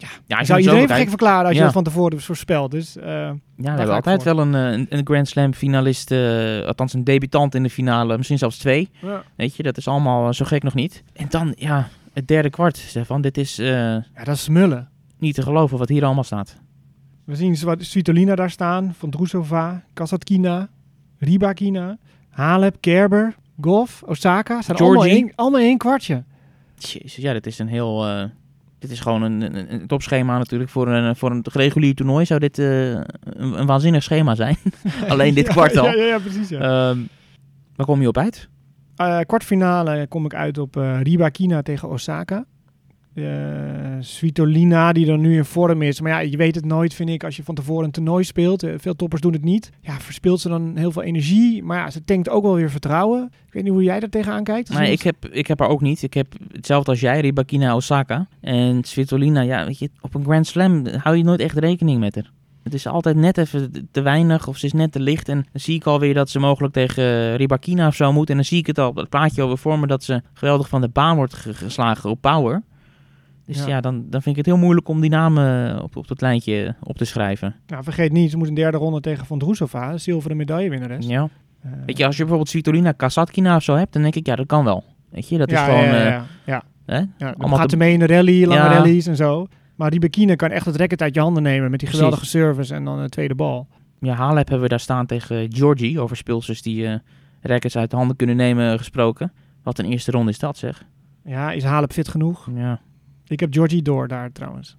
[0.00, 1.64] Ja, je als zou iedereen gek verklaren als je Ja.
[1.64, 2.70] dat van tevoren voorspelt.
[2.70, 4.34] Dus eh, Ja, we hebben ik altijd voor.
[4.34, 8.16] wel een, eh, een, een Grand Slam finalist, eh, althans een debutant in de finale,
[8.16, 8.88] misschien zelfs twee.
[9.00, 9.22] ja.
[9.36, 11.02] Weet je, dat is allemaal zo gek nog niet.
[11.12, 13.20] En dan, ja, het derde kwart, Stefan.
[13.20, 14.88] Dit is ja, dat is smullen.
[15.18, 16.56] niet te geloven wat hier allemaal staat.
[17.24, 20.68] We zien Svitolina daar staan, Van Drusova, Kasatkina,
[21.18, 24.62] Ribakina, Halep, Kerber, Goff, Osaka.
[24.62, 25.22] Zijn allemaal Georgie.
[25.24, 26.24] één, allemaal één kwartje.
[26.78, 28.04] Jezus, ja, dit is een heel...
[28.80, 30.70] dit is gewoon een, een, een topschema natuurlijk.
[30.70, 33.04] Voor een, voor een regulier toernooi zou dit eh, een,
[33.58, 34.56] een waanzinnig schema zijn.
[35.08, 35.84] Alleen dit Ja, kwart al.
[35.84, 36.48] Ja, ja, ja, precies.
[36.48, 36.58] Ja.
[36.60, 36.98] Ehm,
[37.76, 38.48] waar kom je op uit?
[38.96, 42.44] Eh, kwartfinale kom ik uit op eh Ribakina tegen Osaka.
[43.26, 46.00] Eh Svitolina, die er nu in vorm is.
[46.00, 48.62] Maar ja, je weet het nooit, vind ik, als je van tevoren een toernooi speelt.
[48.62, 49.70] Eh, veel toppers doen het niet.
[49.80, 51.62] Ja, verspilt ze dan heel veel energie.
[51.62, 53.30] Maar ja, ze tankt ook wel weer vertrouwen.
[53.46, 54.68] Ik weet niet hoe jij daar tegenaan kijkt.
[54.68, 56.02] Nee, ik heb, ik heb haar ook niet.
[56.02, 58.26] Ik heb hetzelfde als jij, Ribakina Osaka.
[58.40, 62.14] En Svitolina, ja, weet je, op een Grand Slam hou je nooit echt rekening met
[62.14, 62.30] haar.
[62.62, 65.28] Het is altijd net even te weinig of ze is net te licht.
[65.28, 68.30] En dan zie ik alweer dat ze mogelijk tegen Ribakina of zo moet.
[68.30, 70.80] En dan zie ik het al het plaatje alweer voor me dat ze geweldig van
[70.80, 72.62] de baan wordt ge- geslagen op power.
[73.52, 73.80] Dus ja, Ja.
[73.80, 76.96] dan, dan vind ik het heel moeilijk om die namen op, op dat lijntje op
[76.96, 77.54] te schrijven.
[77.66, 81.06] Nou, vergeet niet, ze moet een derde ronde tegen Van Drusova, de zilveren medaillewinnares.
[81.06, 81.28] Ja.
[81.62, 84.36] Eh, Weet je, als je bijvoorbeeld Svitolina Kasatkina of zo hebt, dan denk ik, ja,
[84.36, 84.84] dat kan wel.
[85.10, 85.84] Weet je, dat is gewoon...
[85.84, 86.62] ja, ja, eh, ja.
[86.86, 87.04] ja.
[87.16, 87.32] hè?
[87.36, 89.46] Dan gaat te- mee in de rally, lange rallies en zo.
[89.76, 91.96] Maar die Bekine kan echt het racket uit je handen nemen met die Precies.
[92.04, 93.68] geweldige service en dan een tweede bal.
[94.00, 96.00] Ja, Halep hebben we daar staan tegen Georgie.
[96.00, 96.94] Over speelsters die eh
[97.42, 99.32] rackets uit de handen kunnen nemen gesproken.
[99.62, 100.84] Wat een eerste ronde is dat zeg.
[101.24, 102.48] Ja, is Halep fit genoeg?
[102.54, 102.80] Ja,
[103.30, 104.76] Ik heb Georgie door daar trouwens.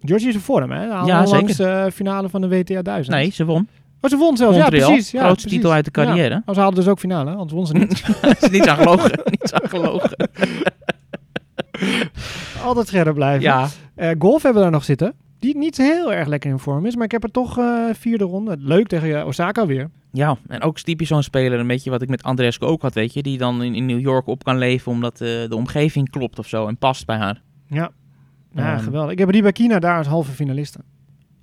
[0.00, 0.84] Georgie is in vorm, hè?
[0.84, 3.16] Ja, ja, langs de finale van de WTA 1000.
[3.16, 3.68] nee, ze won.
[4.00, 4.56] Oh, ze won zelfs.
[4.58, 5.10] Montreal, ja, precies.
[5.10, 5.58] Ja, grootste precies.
[5.58, 6.34] titel uit de carrière.
[6.34, 6.42] Ja.
[6.46, 7.90] Oh, ze haalden dus ook finale, anders won ze niet.
[8.40, 9.10] is niet aan gelogen.
[9.40, 10.16] niet aan gelogen.
[12.64, 13.42] Altijd scherp blijven.
[13.42, 15.14] Ja, Eh, golf hebben we daar nog zitten.
[15.38, 18.24] Die niet heel erg lekker in vorm is, maar ik heb er toch eh, vierde
[18.24, 18.56] ronde.
[18.58, 19.90] Leuk tegen eh, Osaka weer.
[20.12, 23.12] ja, en ook typisch zo'n speler, een beetje wat ik met Andrescu ook had, weet
[23.14, 23.22] je.
[23.22, 26.46] Die dan in, in New York op kan leven omdat eh, de omgeving klopt of
[26.48, 27.42] zo en past bij haar.
[27.66, 27.90] Ja,
[28.50, 29.12] ja Ehm, geweldig.
[29.12, 30.78] Ik heb Ribakina daar als halve finaliste.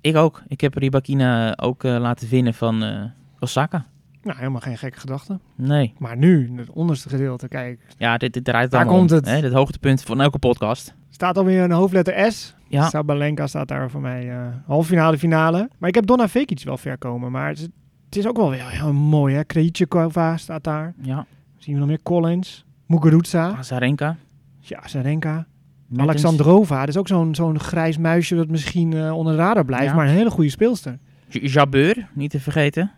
[0.00, 0.42] Ik ook.
[0.46, 3.04] Ik heb Ribakina ook eh, laten winnen van eh,
[3.38, 3.86] Osaka.
[4.22, 5.38] Nou, helemaal geen gekke gedachte.
[5.54, 5.94] Nee.
[5.98, 7.80] Maar nu, het onderste gedeelte, kijk.
[7.98, 9.26] Ja, dit, dit draait Daar komt om, het.
[9.26, 9.36] Hè?
[9.36, 10.94] Het hoogtepunt van elke podcast.
[11.10, 12.54] Staat alweer een hoofdletter S.
[12.68, 15.68] Ja, Sabalenka staat daar voor mij eh halve finale, finale.
[15.78, 17.30] Maar ik heb Donna Vekic wel ver komen.
[17.30, 17.64] Maar het is,
[18.04, 19.44] het is ook wel weer heel mooi, hè.
[19.44, 20.94] Krejcikova staat daar.
[21.02, 21.26] ja.
[21.56, 22.64] Zien we nog meer Collins.
[22.86, 23.52] Muguruza.
[23.56, 24.16] Azarenka.
[24.60, 25.46] Ja, Zarenka.
[25.92, 26.24] Mertens.
[26.24, 26.78] Alexandrova.
[26.80, 29.86] Dat is ook zo'n zo'n grijs muisje dat misschien eh, onder de radar blijft.
[29.86, 29.94] Ja.
[29.94, 30.98] Maar een hele goede speelster.
[31.28, 32.90] J- Jabeur, niet te vergeten.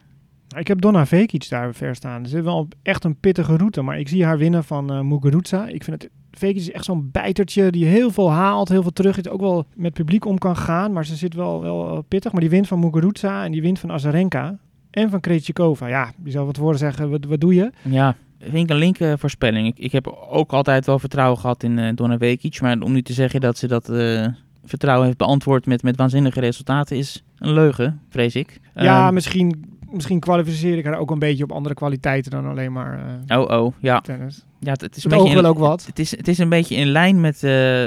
[0.56, 2.22] Ik heb Donna Vekic daar ver staan.
[2.22, 3.82] Het is wel echt een pittige route.
[3.82, 5.66] Maar ik zie haar winnen van eh Muguruza.
[5.66, 6.10] Ik vind het...
[6.30, 9.18] Vekic is echt zo'n bijtertje die heel veel haalt, heel veel terug.
[9.18, 10.92] is ook wel met publiek om kan gaan.
[10.92, 12.32] Maar ze zit wel, wel pittig.
[12.32, 14.58] Maar die wint van Muguruza en die wint van Azarenka.
[14.90, 15.86] En van Krejcikova.
[15.86, 17.10] Ja, je zou wat woorden zeggen.
[17.10, 17.70] Wat, wat doe je?
[17.82, 19.66] Ja, vind ik een linker voorspelling.
[19.66, 22.60] Ik, ik heb ook altijd wel vertrouwen gehad in eh Donna Vekic.
[22.60, 24.26] Maar om nu te zeggen dat ze dat eh,
[24.64, 28.60] vertrouwen heeft beantwoord met, met waanzinnige resultaten is een leugen, vrees ik.
[28.74, 32.72] ja, Ehm, misschien, misschien kwalificeer ik haar ook een beetje op andere kwaliteiten dan alleen
[32.72, 34.00] maar eh, Oh, oh, ja.
[34.00, 34.44] tennis.
[34.60, 35.86] ja het, het is een Het beetje in- ook wat.
[35.86, 37.40] Het is, het is een beetje in lijn met,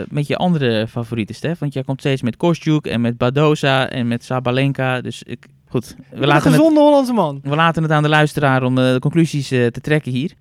[0.09, 1.59] met je andere favorieten, Stef.
[1.59, 5.01] Want jij komt steeds met Kostjuk en met Badoza en met Sabalenka.
[5.01, 7.39] Dus ik, goed, we Een laten, het, gezonde Hollandse man.
[7.43, 10.31] we laten het aan de luisteraar om eh, de conclusies eh, te trekken hier.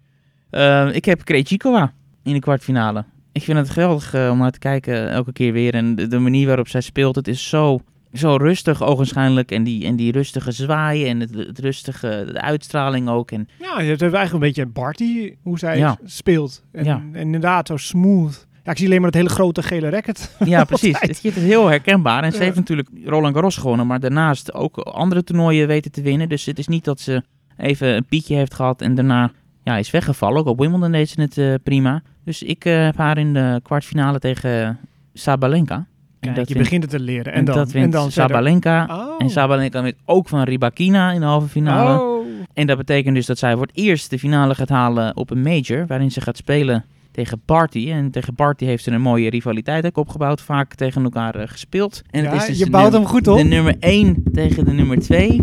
[0.50, 3.04] Eh, ik heb Krejcikova in de kwartfinale.
[3.32, 5.74] Ik vind het geweldig om naar te kijken elke keer weer.
[5.74, 7.80] En de, de manier waarop zij speelt, het is zo,
[8.12, 9.50] zo rustig ogenschijnlijk.
[9.50, 13.30] En die, en die rustige zwaaien en het, het rustige de uitstraling ook.
[13.30, 15.98] En Ja, je hebt eigenlijk een beetje Barty, hoe zij Ja.
[16.04, 16.62] speelt.
[16.72, 17.02] En, Ja.
[17.12, 18.46] en inderdaad, zo smooth.
[18.66, 20.36] Ja, ik zie alleen maar het hele grote gele racket.
[20.44, 21.00] Ja, precies.
[21.00, 22.22] Het, het is heel herkenbaar.
[22.22, 26.28] En ze heeft natuurlijk Roland Garros gewonnen, maar daarnaast ook andere toernooien weten te winnen.
[26.28, 27.22] Dus het is niet dat ze
[27.56, 29.30] even een piekje heeft gehad en daarna
[29.62, 30.38] ja, is weggevallen.
[30.38, 32.02] Ook op Wimbledon deed ze het eh, prima.
[32.24, 34.78] Dus ik eh, heb haar in de kwartfinale tegen
[35.12, 35.74] Sabalenka.
[35.74, 35.86] En
[36.20, 37.32] Kijk, dat je wint- begint het te leren.
[37.32, 38.10] En, en dan, dat wint en dan.
[38.10, 38.86] Sabalenka.
[38.90, 39.14] Oh.
[39.18, 42.00] En Sabalenka wint ook van Rybakina in de halve finale.
[42.00, 42.26] Oh.
[42.54, 45.42] En dat betekent dus dat zij voor het eerst de finale gaat halen op een
[45.42, 46.84] major, waarin ze gaat spelen
[47.16, 47.90] tegen Barty.
[47.90, 52.02] En tegen Barty heeft ze een mooie rivaliteit ook opgebouwd, vaak tegen elkaar eh, gespeeld.
[52.10, 53.36] En Ja, het is dus je bouwt hem goed op.
[53.36, 55.42] De nummer 1 tegen de nummer 2.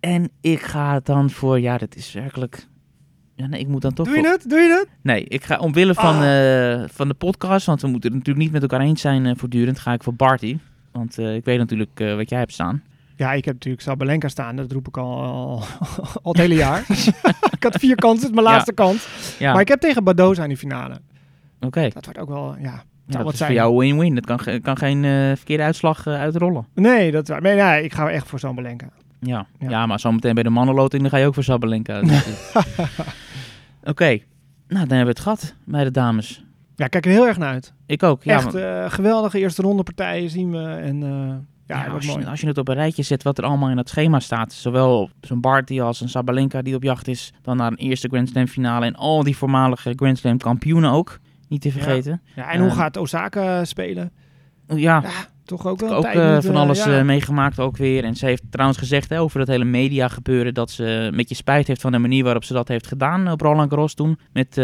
[0.00, 2.66] En ik ga dan voor, ja, dat is werkelijk...
[3.34, 4.06] Ja, nee, ik moet dan toch...
[4.06, 4.44] Doe je het?
[4.48, 4.88] Doe je het?
[5.02, 6.72] Nee, ik ga omwille van, Ah.
[6.82, 9.32] eh, van de podcast, want we moeten het natuurlijk niet met elkaar eens zijn eh,
[9.36, 10.58] voortdurend, ga ik voor Barty.
[10.92, 12.82] Want ik weet natuurlijk wat jij hebt staan.
[13.16, 14.56] Ja, ik heb natuurlijk Sabalenka staan.
[14.56, 15.62] Dat roep ik al, al,
[16.22, 16.84] al het hele jaar.
[17.56, 19.08] ik had vier kansen, het is mijn laatste kans.
[19.40, 21.00] Maar ik heb tegen Badoza in die finale.
[21.60, 21.88] oké.
[21.88, 22.82] Dat wordt ook wel, ja...
[23.06, 23.50] Dat is zijn.
[23.50, 24.14] voor jou win-win.
[24.14, 26.66] Dat kan, kan geen eh, verkeerde uitslag eh, uitrollen.
[26.74, 28.88] Nee, dat, nee, nee, ik ga echt voor Sabalenka.
[29.20, 29.46] Ja.
[29.58, 29.68] Ja.
[29.68, 29.86] Ja.
[29.86, 32.00] maar zometeen bij de mannenloting dan ga je ook voor Sabalenka.
[32.02, 32.24] Dus,
[33.84, 34.18] Oké, nou
[34.68, 36.44] dan hebben we het gehad bij de dames.
[36.76, 37.72] Ja, ik kijk er heel erg naar uit.
[37.86, 38.24] Ik ook.
[38.24, 40.64] Ja, echt maar- eh, geweldige eerste ronde partijen zien we.
[40.68, 41.02] En
[41.66, 42.26] ja, als, je, mooi.
[42.26, 44.52] als je het op een rijtje zet wat er allemaal in dat schema staat.
[44.52, 47.32] Zowel zo'n Barty als een Sabalenka die op jacht is.
[47.42, 48.86] Dan naar een eerste Grand Slam finale.
[48.86, 51.18] En al die voormalige Grand Slam kampioenen ook.
[51.48, 52.22] Niet te vergeten.
[52.34, 54.12] Ja, en hoe eh, gaat Osaka spelen?
[54.66, 55.10] Ja, Ja,
[55.46, 56.98] toch ook wel een ook tijd eh, van eh, alles ja.
[56.98, 58.04] eh, meegemaakt ook weer.
[58.04, 61.34] En ze heeft trouwens gezegd hè, over dat hele media gebeuren dat ze een beetje
[61.34, 64.18] spijt heeft van de manier waarop ze dat heeft gedaan op Roland Garros toen.
[64.32, 64.54] Met,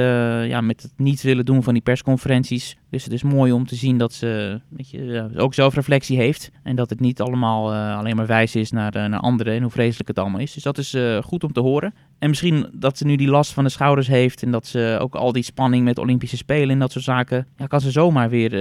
[0.48, 2.76] ja, met het niet willen doen van die persconferenties.
[2.90, 6.50] Dus het is mooi om te zien dat ze weet je, ook zelfreflectie heeft.
[6.62, 10.08] En dat het niet allemaal alleen maar wijs is naar, naar anderen en hoe vreselijk
[10.08, 10.52] het allemaal is.
[10.52, 11.94] Dus dat is goed om te horen.
[12.18, 15.14] En misschien dat ze nu die last van de schouders heeft en dat ze ook
[15.14, 18.52] al die spanning met Olympische Spelen en dat soort zaken, ja, kan ze zomaar weer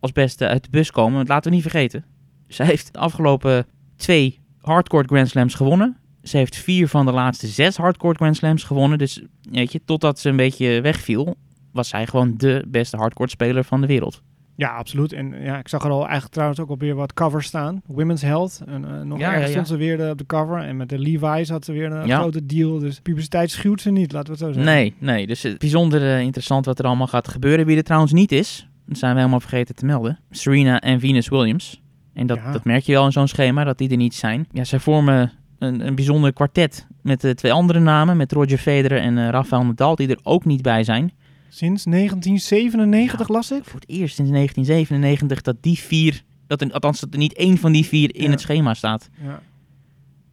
[0.00, 1.14] als beste uit de bus komen.
[1.16, 2.04] Want laten we niet vergeten,
[2.48, 5.96] ze heeft de afgelopen twee hardcore Grand Slams gewonnen.
[6.22, 8.98] Ze heeft vier van de laatste zes hardcore Grand Slams gewonnen.
[8.98, 11.34] Dus weet je, totdat ze een beetje wegviel,
[11.72, 14.22] was zij gewoon de beste hardcore speler van de wereld.
[14.56, 15.12] Ja, absoluut.
[15.12, 17.82] En ja, ik zag er al eigenlijk trouwens ook alweer wat covers staan.
[17.86, 18.60] Women's Health.
[18.66, 19.64] En eh, nog Ja, ergens ja, ja.
[19.64, 20.58] stond ze weer eh, op de cover.
[20.58, 22.18] En met de Levi's had ze weer een Ja.
[22.18, 22.78] grote deal.
[22.78, 24.72] Dus publiciteit schuwt ze niet, laten we het zo zeggen.
[24.74, 25.26] Nee, nee.
[25.26, 27.66] Dus bijzonder eh, interessant wat er allemaal gaat gebeuren.
[27.66, 30.18] Wie er trouwens niet is, dat zijn we helemaal vergeten te melden.
[30.30, 31.82] Serena en Venus Williams.
[32.14, 32.52] En dat, Ja.
[32.52, 34.46] dat merk je wel in zo'n schema, dat die er niet zijn.
[34.52, 38.16] Ja, zij vormen een, een bijzonder kwartet met de twee andere namen.
[38.16, 41.12] Met Roger Federer en eh, Rafael Nadal, die er ook niet bij zijn.
[41.48, 43.64] Sinds 1997 las ik.
[43.64, 47.58] Voor het eerst sinds 1997 dat die vier, dat er, althans dat er niet één
[47.58, 48.30] van die vier in Ja.
[48.30, 49.08] het schema staat.
[49.24, 49.40] Ja.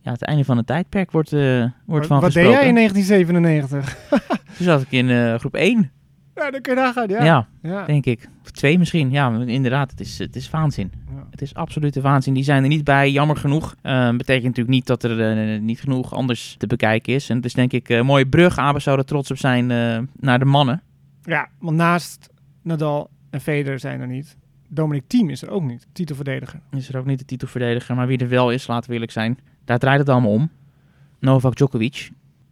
[0.01, 2.51] Ja, het einde van het tijdperk wordt, eh, wordt van wat deed gesproken.
[2.59, 3.97] jij in 1997?
[4.57, 5.91] Toen zat ik in eh, groep 1.
[6.35, 7.07] Ja, dan kun je nagaan.
[7.07, 7.23] Ja.
[7.23, 7.47] ja.
[7.61, 7.85] ja.
[7.85, 8.29] denk ik.
[8.43, 9.11] Of twee misschien.
[9.11, 10.91] Ja, inderdaad, het is, het is waanzin.
[11.15, 11.27] Ja.
[11.31, 12.33] Het is absolute waanzin.
[12.33, 13.75] Die zijn er niet bij, jammer genoeg.
[13.81, 17.29] Eh, betekent natuurlijk niet dat er eh, niet genoeg anders te bekijken is.
[17.29, 18.57] En het is denk ik een mooie brug.
[18.57, 20.81] Abe zou er trots op zijn eh, naar de mannen.
[21.23, 22.29] Ja, want naast
[22.61, 24.37] Nadal en Federer zijn er niet.
[24.67, 26.59] Dominic Thiem is er ook niet, titelverdediger.
[26.71, 27.95] Is er ook niet de titelverdediger.
[27.95, 29.39] Maar wie er wel is, laten we eerlijk zijn.
[29.65, 30.49] Daar draait het allemaal om.
[31.19, 32.09] Novak Djokovic.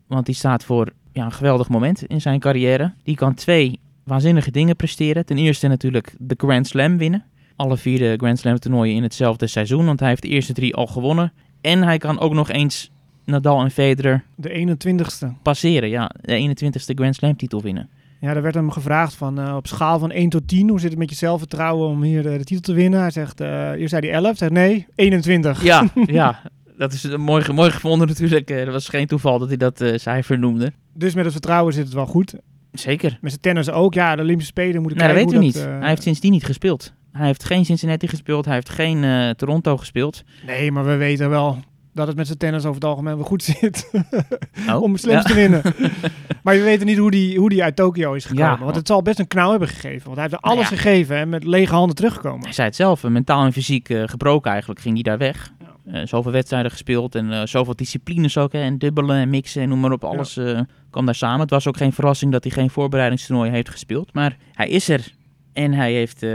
[0.08, 2.94] Want die staat voor ja, een geweldig moment in zijn carrière.
[3.04, 5.26] Die kan twee waanzinnige dingen presteren.
[5.26, 7.24] Ten eerste natuurlijk de Grand Slam winnen.
[7.56, 9.86] Alle vier de Grand Slam toernooien in hetzelfde seizoen.
[9.86, 11.34] Want hij heeft de eerste drie al gewonnen.
[11.62, 12.92] En hij kan ook nog eens
[13.26, 15.28] Nadal en Federer De 21ste.
[15.42, 15.90] passeren.
[15.90, 17.90] Ja, de 21ste Grand Slam titel winnen.
[18.22, 20.70] Ja, daar werd hem gevraagd van eh, op schaal van 1 tot 10.
[20.70, 23.00] Hoe zit het met je zelfvertrouwen om hier eh, de titel te winnen?
[23.00, 24.26] Hij zegt, eh eerst zei hij 11.
[24.26, 25.64] Hij zegt nee, 21.
[25.64, 26.42] Ja, ja.
[26.84, 28.50] Dat is een mooi, mooi gevonden natuurlijk.
[28.50, 30.74] Eh, Dat was geen toeval dat hij dat eh, cijfer noemde.
[30.94, 32.34] Dus met het vertrouwen zit het wel goed.
[32.72, 33.18] Zeker.
[33.22, 33.94] Met zijn tennis ook.
[33.94, 35.74] Ja, de Olympische Spelen moeten Nee, dat kijken weten we niet.
[35.76, 36.94] eh, Hij heeft sindsdien niet gespeeld.
[37.12, 38.46] Hij heeft geen Cincinnati gespeeld.
[38.46, 40.24] Hij heeft geen eh, Toronto gespeeld.
[40.46, 41.58] Nee, maar we weten wel
[41.94, 43.90] dat het met zijn tennis over het algemeen wel goed zit.
[44.70, 45.28] Oh, om slams ja.
[45.28, 45.62] te winnen.
[46.44, 48.52] maar we weten niet hoe die, hoe die uit Tokio is gekomen.
[48.52, 48.58] Ja.
[48.60, 50.04] want het zal best een knauw hebben gegeven.
[50.04, 50.76] Want hij heeft er Nou alles ja.
[50.76, 52.44] gegeven en met lege handen teruggekomen.
[52.44, 55.53] Hij zei het zelf, eh, mentaal en fysiek eh, gebroken eigenlijk ging hij daar weg.
[55.86, 58.52] Eh, zoveel wedstrijden gespeeld en eh, zoveel disciplines ook.
[58.52, 60.04] Hè, en dubbelen en mixen en noem maar op.
[60.04, 61.40] Alles eh, kwam daar samen.
[61.40, 64.14] Het was ook geen verrassing dat hij geen voorbereidingstoernooi heeft gespeeld.
[64.14, 65.12] Maar hij is er
[65.54, 66.26] en hij heeft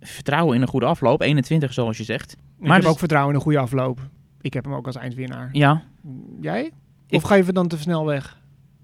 [0.00, 1.20] vertrouwen in een goede afloop.
[1.20, 2.32] 21 zoals je zegt.
[2.32, 4.00] ik Maar heb dus- ook vertrouwen in een goede afloop.
[4.40, 5.48] Ik heb hem ook als eindwinnaar.
[5.52, 5.82] Ja,
[6.40, 6.70] Jij?
[7.06, 8.38] Ik- Of ga je dan te snel weg?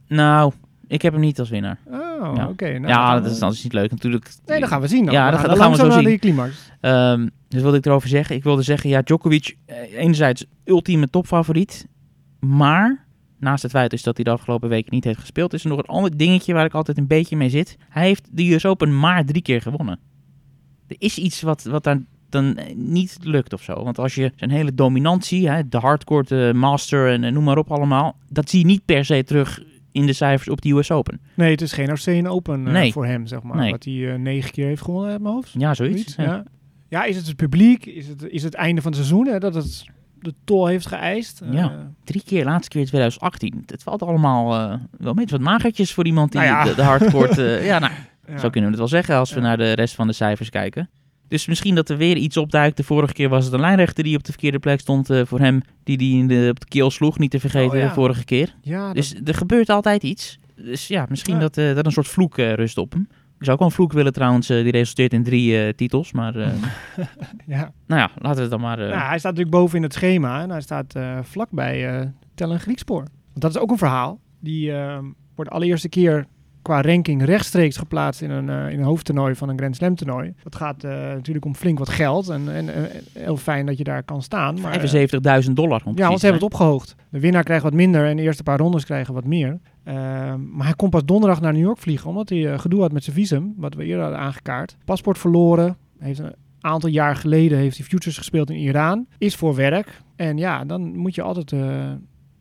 [0.09, 0.53] nou,
[0.89, 1.79] ik heb hem niet als winnaar.
[1.87, 2.49] Oh, Ja.
[2.49, 2.79] oké.
[2.79, 4.31] nou, ja, dat is, dat is niet leuk natuurlijk.
[4.47, 5.05] Nee, dat gaan we zien.
[5.05, 5.15] Dan.
[5.15, 6.05] Ja, dat gaan dan we zo naar zien.
[6.05, 6.71] die climax.
[6.81, 8.37] Ehm, dus wat ik erover zeggen?
[8.37, 11.87] Ik wilde zeggen, ja, Djokovic, eh, enerzijds ultieme topfavoriet.
[12.41, 13.07] Maar,
[13.39, 15.79] naast het feit is dat hij de afgelopen weken niet heeft gespeeld, is er nog
[15.79, 17.77] een ander dingetje waar ik altijd een beetje mee zit.
[17.89, 19.99] Hij heeft de US Open maar drie keer gewonnen.
[20.89, 23.85] Er is iets wat, wat daar dan eh, niet lukt of zo.
[23.85, 27.59] Want als je zijn hele dominantie, hè, de hardcore, de master en eh, noem maar
[27.59, 29.63] op allemaal, dat zie je niet per se terug
[29.97, 31.21] in de cijfers op de US Open.
[31.35, 32.93] Nee, het is geen Australian Open eh, Nee.
[32.93, 33.57] voor hem, zeg maar.
[33.57, 33.71] Nee.
[33.71, 35.51] Wat hij eh, negen keer heeft gewonnen uit mijn hoofd.
[35.59, 35.95] Ja, zoiets.
[35.97, 36.25] Zoiets, Ja.
[36.25, 36.45] ja.
[36.89, 37.87] ja, is het het publiek?
[37.87, 39.27] Is het, is het einde van het seizoen?
[39.27, 39.85] Hè, dat het
[40.21, 41.41] de tol heeft geëist?
[41.41, 41.93] Eh, Ja.
[42.05, 43.63] Drie keer, laatste keer in 2018.
[43.67, 46.65] Het valt allemaal eh, wel een beetje wat magertjes voor iemand die Nou ja.
[46.65, 47.39] de, de hardcourt...
[47.39, 47.93] eh, ja, nou,
[48.29, 48.39] ja.
[48.39, 50.89] zo kunnen we het wel zeggen als we naar de rest van de cijfers kijken.
[51.29, 52.77] Dus misschien dat er weer iets opduikt.
[52.77, 55.41] De vorige keer was het een lijnrechter die op de verkeerde plek stond eh, voor
[55.41, 55.61] hem.
[55.85, 57.93] Die die in de, op de keel sloeg, niet te vergeten, Oh, ja.
[57.95, 58.55] vorige keer.
[58.63, 60.39] Ja, dat- Dus er gebeurt altijd iets.
[60.57, 61.41] Dus ja, misschien Ja.
[61.41, 63.09] dat, eh, dat een soort vloek eh, rust op hem.
[63.39, 66.13] Ik zou ook wel een vloek willen trouwens, die resulteert in drie titels.
[66.13, 66.37] Maar
[67.47, 67.73] ja.
[67.87, 68.77] nou ja, laten we het dan maar...
[68.79, 72.99] Nou, hij staat natuurlijk boven in het schema en hij staat vlakbij Tellen Griekspoor.
[73.29, 74.21] Want dat is ook een verhaal.
[74.41, 74.73] Die
[75.35, 76.27] wordt de allereerste keer
[76.67, 80.35] qua ranking rechtstreeks geplaatst in een, eh, in een hoofdtoernooi van een Grand Slam toernooi.
[80.43, 82.69] Dat gaat eh, natuurlijk om flink wat geld en, en,
[83.13, 84.61] heel fijn dat je daar kan staan.
[84.61, 85.83] Maar, eh, 75.000 dollar.
[85.85, 86.95] om ja, want ze hebben het opgehoogd.
[87.11, 89.59] De winnaar krijgt wat minder en de eerste paar rondes krijgen wat meer.
[90.53, 93.17] Maar hij kon pas donderdag naar New York vliegen, omdat hij gedoe had met zijn
[93.17, 94.77] visum, wat we eerder hadden aangekaart.
[94.85, 95.77] Paspoort verloren.
[95.99, 99.07] Heeft een aantal jaar geleden heeft hij futures gespeeld in Iran.
[99.19, 100.01] Is voor werk.
[100.17, 101.53] En ja, dan moet je altijd,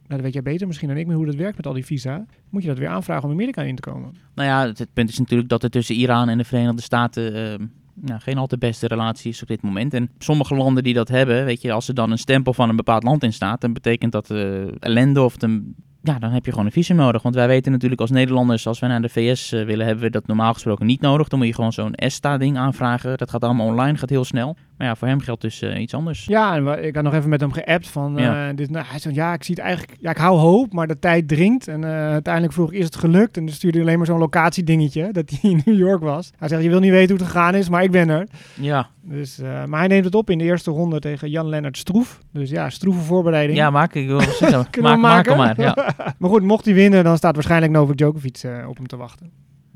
[0.08, 1.86] nou, dat weet jij beter misschien dan ik, maar hoe dat werkt met al die
[1.86, 2.26] visa.
[2.50, 4.16] Moet je dat weer aanvragen om Amerika in te komen.
[4.36, 7.66] Nou ja, het, punt is natuurlijk dat er tussen Iran en de Verenigde Staten eh,
[7.94, 9.94] nou, geen al te beste relatie is op dit moment.
[9.94, 12.76] En sommige landen die dat hebben, weet je, als er dan een stempel van een
[12.76, 16.52] bepaald land in staat, dan betekent dat eh, ellende of de, ja, dan heb je
[16.52, 17.22] gewoon een visum nodig.
[17.22, 20.12] Want wij weten natuurlijk als Nederlanders, als wij naar de VS eh, willen, hebben we
[20.12, 21.28] dat normaal gesproken niet nodig.
[21.28, 23.18] Dan moet je gewoon zo'n ESTA-ding aanvragen.
[23.18, 24.56] Dat gaat allemaal online, gaat heel snel.
[24.78, 26.26] Maar ja, voor hem geldt dus eh, iets anders.
[26.26, 29.14] Ja, en ik had nog even met hem geappt van, eh, dit, nou, hij zei,
[29.14, 31.68] ja, ik zie het eigenlijk, ja, ik hou hoop, maar de tijd dringt.
[31.68, 33.38] En eh, uiteindelijk vroeg ik, is het gelukt?
[33.38, 36.32] En dan stuurde hij alleen maar zo'n locatiedingetje, dat hij in New York was.
[36.38, 38.28] Hij zegt, je wil niet weten hoe het gegaan is, maar ik ben er.
[38.54, 42.20] Ja, Dus, maar hij neemt het op in de eerste ronde tegen Jan-Lennart Stroef.
[42.32, 43.58] Dus ja, stroeve voorbereiding.
[43.58, 44.58] ja maak ik wil zeggen.
[44.58, 45.32] Maak, maak maken?
[45.32, 45.62] hem maar.
[45.62, 45.94] Ja.
[46.20, 49.32] maar goed, mocht hij winnen, dan staat waarschijnlijk Novak Djokovic op hem te wachten.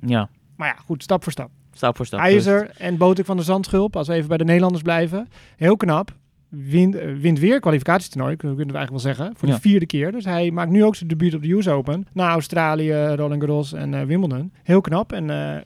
[0.06, 1.50] ja, Maar ja, goed, stap voor stap.
[1.80, 2.20] Stap voor stap.
[2.78, 5.28] En Botik van de Zandschulp, als we even bij de Nederlanders blijven.
[5.56, 6.18] Heel knap.
[6.50, 9.36] Wint, eh, wint weer kwalificatietoernooi, kunnen we eigenlijk wel zeggen.
[9.38, 9.54] Voor Ja.
[9.56, 10.12] de vierde keer.
[10.12, 12.08] Dus hij maakt nu ook zijn debuut op de US Open.
[12.14, 14.52] Na Australië, Roland Garros en eh, Wimbledon.
[14.64, 15.12] Heel knap.
[15.12, 15.62] En eh,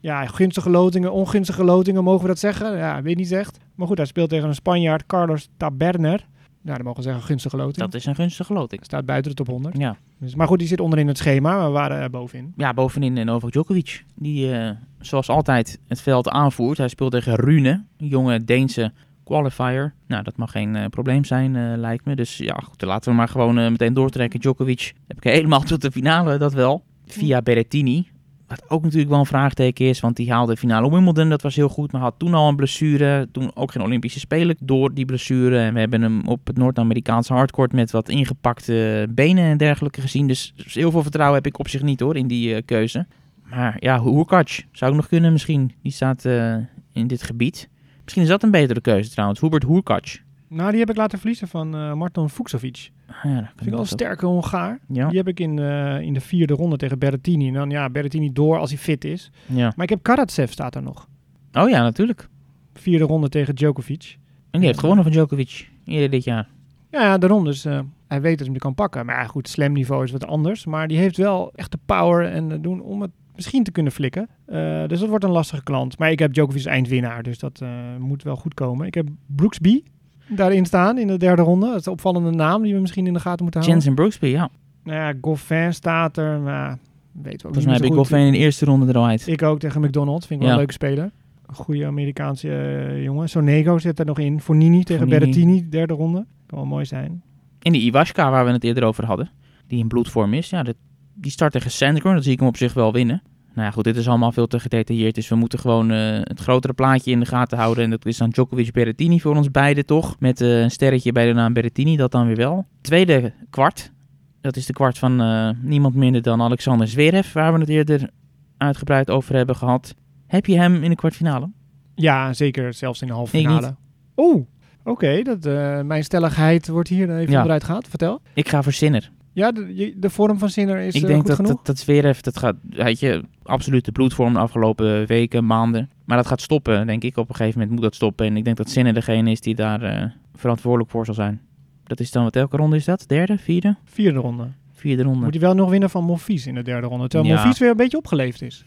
[0.00, 2.76] ja, gunstige lotingen, ongunstige lotingen, mogen we dat zeggen?
[2.76, 3.58] Ja, weet niet echt.
[3.74, 6.26] Maar goed, hij speelt tegen een Spanjaard, Carlos Taberner.
[6.62, 7.76] Nou, dan mogen we zeggen gunstige loting.
[7.76, 8.84] Dat is een gunstige loting.
[8.84, 9.78] Staat buiten de top 100.
[9.78, 9.96] Ja.
[10.18, 12.52] Dus, maar goed, die zit onderin het schema, maar we waren er bovenin.
[12.56, 14.04] Ja, bovenin eh, Novak Djokovic.
[14.14, 16.78] Die eh, zoals altijd het veld aanvoert.
[16.78, 18.92] Hij speelt tegen Rune, een jonge Deense
[19.28, 19.94] qualifier.
[20.06, 22.16] Nou, dat mag geen eh, probleem zijn, eh, lijkt me.
[22.16, 24.40] Dus ja, goed, laten we maar gewoon eh, meteen doortrekken.
[24.40, 26.84] Djokovic heb ik helemaal tot de finale, dat wel.
[27.06, 28.08] Via Berrettini.
[28.46, 31.28] Wat ook natuurlijk wel een vraagteken is, want die haalde de finale Wimbledon.
[31.28, 33.28] Dat was heel goed, maar had toen al een blessure.
[33.32, 35.58] Toen ook geen Olympische Spelen door die blessure.
[35.58, 40.26] En we hebben hem op het Noord-Amerikaanse hardcourt met wat ingepakte benen en dergelijke gezien.
[40.26, 43.06] Dus heel veel vertrouwen heb ik op zich niet hoor, in die keuze.
[43.50, 45.72] Maar ja, Hurkacz zou ook nog kunnen misschien.
[45.82, 46.56] Die staat eh,
[46.92, 47.68] in dit gebied.
[48.02, 49.40] Misschien is dat een betere keuze trouwens.
[49.40, 50.20] Hubert Hurkacz.
[50.48, 52.90] Nou, die heb ik laten verliezen van eh Marton Fuxovic.
[53.06, 54.78] Ah, ja, dat Vind ik wel een sterke Hongaar.
[54.88, 57.48] Ja, Die heb ik in, eh, in de vierde ronde tegen Berrettini.
[57.48, 59.30] En dan ja, Berrettini door als hij fit is.
[59.46, 59.72] ja.
[59.76, 61.08] Maar ik heb Karatsev staat er nog.
[61.52, 62.28] Oh ja, natuurlijk.
[62.74, 64.18] Vierde ronde tegen Djokovic.
[64.50, 66.48] En die heeft gewonnen van Djokovic eerder dit jaar.
[66.90, 67.44] Ja, ja daarom.
[67.44, 67.64] Dus
[68.08, 69.06] hij weet dat hij hem kan pakken.
[69.06, 70.66] Maar ja, goed, slamniveau is wat anders.
[70.66, 74.28] Maar die heeft wel echt de power en doen om het misschien te kunnen flikken.
[74.46, 75.98] Eh, dus dat wordt een lastige klant.
[75.98, 77.22] Maar ik heb Djokovic eindwinnaar.
[77.22, 78.86] Dus dat eh, moet wel goed komen.
[78.86, 79.82] Ik heb Brooksby
[80.28, 81.66] daarin staan in de derde ronde.
[81.66, 83.82] Dat is een opvallende naam die we misschien in de gaten moeten houden.
[83.82, 84.50] Jensen Brooksby, ja.
[84.84, 86.40] Nou ja, Goffin staat er.
[86.40, 86.78] Maar
[87.12, 87.92] weten we ook Volgens mij heb ik.
[87.92, 89.26] Goffin in de eerste ronde er al uit.
[89.26, 90.26] Ik ook tegen McDonald's.
[90.26, 91.10] Vind ik wel een leuke speler.
[91.46, 93.28] Een goede Amerikaanse eh, jongen.
[93.28, 94.40] Sonego zit er nog in.
[94.40, 95.32] Fornini tegen Fornini.
[95.32, 96.26] Berrettini, derde ronde.
[96.46, 97.22] Kan wel mooi zijn.
[97.58, 99.30] En die Iwaska, waar we het eerder over hadden,
[99.66, 100.76] die in bloedvorm is, ja, dat,
[101.14, 102.14] die start tegen Sandgren.
[102.14, 103.22] Dat zie ik hem op zich wel winnen.
[103.58, 105.14] Nou ja, goed, dit is allemaal veel te gedetailleerd.
[105.14, 107.84] Dus we moeten gewoon eh, het grotere plaatje in de gaten houden.
[107.84, 110.16] En dat is dan Djokovic Berrettini voor ons beiden, toch?
[110.20, 112.66] Met eh, een sterretje bij de naam Berrettini, dat dan weer wel.
[112.80, 113.92] Tweede kwart.
[114.40, 118.10] Dat is de kwart van eh, niemand minder dan Alexander Zverev, waar we het eerder
[118.56, 119.94] uitgebreid over hebben gehad.
[120.26, 121.50] Heb je hem in de kwartfinale?
[121.94, 122.74] Ja, zeker.
[122.74, 123.76] Zelfs in de halve finale.
[124.16, 124.44] Oeh,
[124.84, 125.22] oké.
[125.22, 125.44] dat
[125.86, 127.36] mijn stelligheid wordt hier even Ja.
[127.36, 127.88] onderuit gehaald.
[127.88, 128.20] Vertel.
[128.34, 129.10] Ik ga voor Sinner.
[129.38, 131.52] Ja, de, de vorm van Sinner is ik eh, denk goed dat, genoeg?
[131.52, 135.90] dat dat Zverev, dat gaat, weet je, absoluut de bloedvorm de afgelopen weken, maanden.
[136.04, 137.16] Maar dat gaat stoppen, denk ik.
[137.16, 138.26] Op een gegeven moment moet dat stoppen.
[138.26, 141.40] En ik denk dat Sinner degene is die daar eh, verantwoordelijk voor zal zijn.
[141.84, 143.04] Dat is dan, wat elke ronde is dat?
[143.06, 143.76] Derde, vierde?
[143.84, 144.48] Vierde ronde.
[144.72, 145.24] Vierde ronde.
[145.24, 147.08] Moet hij wel nog winnen van Monfils in de derde ronde.
[147.08, 147.38] Terwijl Ja.
[147.38, 148.64] Monfils weer een beetje opgeleefd is.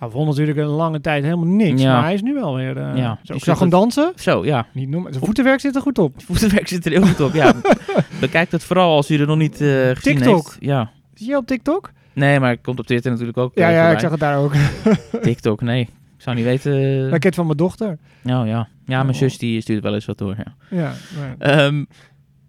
[0.00, 1.82] Hij won natuurlijk een lange tijd helemaal niks.
[1.82, 1.92] Ja.
[1.92, 2.96] Maar hij is nu wel weer...
[2.96, 4.12] Ja, zo, ik zag hem dansen.
[4.16, 4.66] Zo, ja.
[4.72, 5.12] Niet noemen.
[5.12, 6.14] Zijn voetenwerk zit er goed op.
[6.26, 7.32] Voetenwerk zit er heel goed op.
[7.32, 7.52] Ja,
[8.20, 10.34] bekijk het vooral als u er nog niet eh, gezien TikTok.
[10.46, 10.56] heeft.
[10.60, 10.90] Ja.
[11.14, 11.92] Zie je op TikTok?
[12.12, 14.38] Nee, maar het komt op Twitter natuurlijk ook Ja, eh, ja, ik zag het daar
[14.38, 14.52] ook.
[15.22, 15.80] TikTok, nee.
[15.80, 16.72] Ik zou niet weten.
[17.12, 17.88] het van mijn dochter.
[18.24, 18.68] Oh ja.
[18.84, 19.14] Ja, mijn Oh.
[19.14, 20.36] zus die stuurt wel eens wat door.
[20.36, 20.54] Ja.
[20.70, 21.84] Ja, maar- Ehm,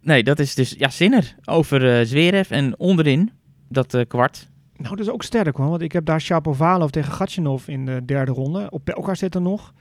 [0.01, 2.51] nee, dat is dus ja, Sinner over Zverev.
[2.51, 3.31] En onderin
[3.69, 4.49] dat kwart.
[4.81, 5.69] Nou, dat is ook sterk hoor.
[5.69, 8.67] Want ik heb daar Shapovalov tegen Gatchinov in de derde ronde.
[8.69, 9.73] Op elkaar zitten nog.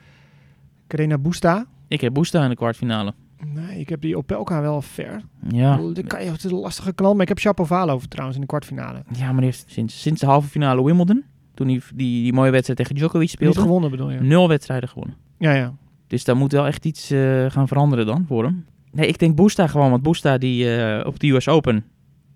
[0.86, 1.66] Karena Busta.
[1.88, 3.14] Ik heb Boesta in de kwartfinale.
[3.46, 5.22] Nee, ik heb die op elkaar wel ver.
[5.48, 5.76] Ja.
[5.76, 7.12] Dat kan je, het is een lastige knal.
[7.12, 9.02] Maar ik heb Shapovalov trouwens in de kwartfinale.
[9.12, 12.50] Ja, maar die heeft sinds, sinds de halve finale Wimbledon, toen hij die, die mooie
[12.50, 14.20] wedstrijd tegen Djokovic Niet speelde, gewonnen bedoel je?
[14.20, 15.16] nul wedstrijden gewonnen.
[15.38, 15.74] Ja, ja.
[16.06, 18.66] Dus daar moet wel echt iets eh, gaan veranderen dan voor hem.
[18.92, 21.84] Nee, ik denk Boesta gewoon, want Boesta die eh, op de US Open,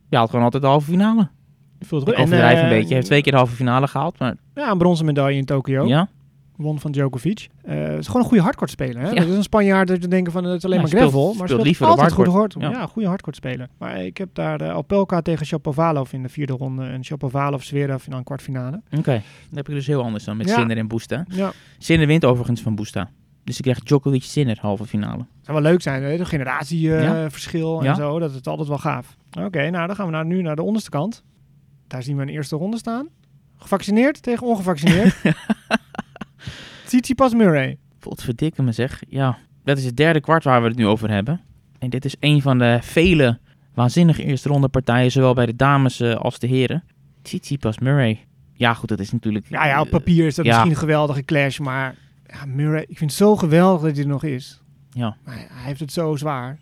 [0.09, 1.29] ja, had gewoon altijd de halve finale.
[1.85, 2.25] Voel het Ik goed.
[2.25, 4.71] En, overdrijf een eh, beetje, hij heeft twee keer de halve finale gehaald, maar Ja,
[4.71, 5.87] een bronzen medaille in Tokio.
[5.87, 6.09] ja.
[6.57, 7.49] Won van Djokovic.
[7.63, 9.03] Eh, Het is gewoon een goede hardcourt speler.
[9.03, 9.09] Hè?
[9.09, 9.15] Ja.
[9.15, 11.25] Dat is een Spanjaard dat je denken van het is alleen Ja, maar speelt- gravel.
[11.27, 12.55] maar speelt speelt liever altijd goed hardcourt.
[12.63, 12.73] hard.
[12.75, 12.81] Ja.
[12.81, 12.87] Ja.
[12.87, 13.69] goede hardcourt speler.
[13.79, 16.85] Maar ik heb daar uh, Opelka tegen Shapovalov in de vierde ronde.
[16.85, 18.81] En Shapovalov Zverev in een kwartfinale.
[18.99, 19.11] Oké,
[19.49, 20.51] dan heb ik dus heel anders dan met.
[20.51, 21.25] Sinner en Boesta.
[21.29, 23.11] Ja, Sinner wint overigens van Boesta.
[23.45, 25.25] Dus ik krijg Djokovic Sinner halve finale.
[25.43, 26.03] zou wel leuk zijn.
[26.03, 26.17] Hè?
[26.17, 28.19] De generatieverschil en zo.
[28.19, 29.17] Dat is altijd wel gaaf.
[29.41, 31.23] Oké, nou dan gaan we naar, nu naar de onderste kant.
[31.87, 33.09] Daar zien we een eerste ronde staan.
[33.57, 35.17] Gevaccineerd tegen ongevaccineerd.
[36.87, 37.79] Tsitsipas Murray.
[37.99, 39.03] Voelt verdikke me zeg.
[39.09, 41.41] Ja, dat is het derde kwart waar we het nu over hebben.
[41.79, 43.39] En dit is een van de vele
[43.75, 46.85] waanzinnige eerste ronde partijen, zowel bij de dames eh, als de heren.
[47.23, 48.25] Tsitsipas Murray.
[48.53, 49.47] Ja, goed, dat is natuurlijk...
[49.49, 50.51] Ja, ja, op eh, papier is dat ja.
[50.51, 51.59] misschien een geweldige clash.
[51.59, 51.95] Maar
[52.27, 54.61] ja, Murray, ik vind het zo geweldig dat hij er nog is.
[54.91, 56.59] Ja, Maar hij heeft het zo zwaar.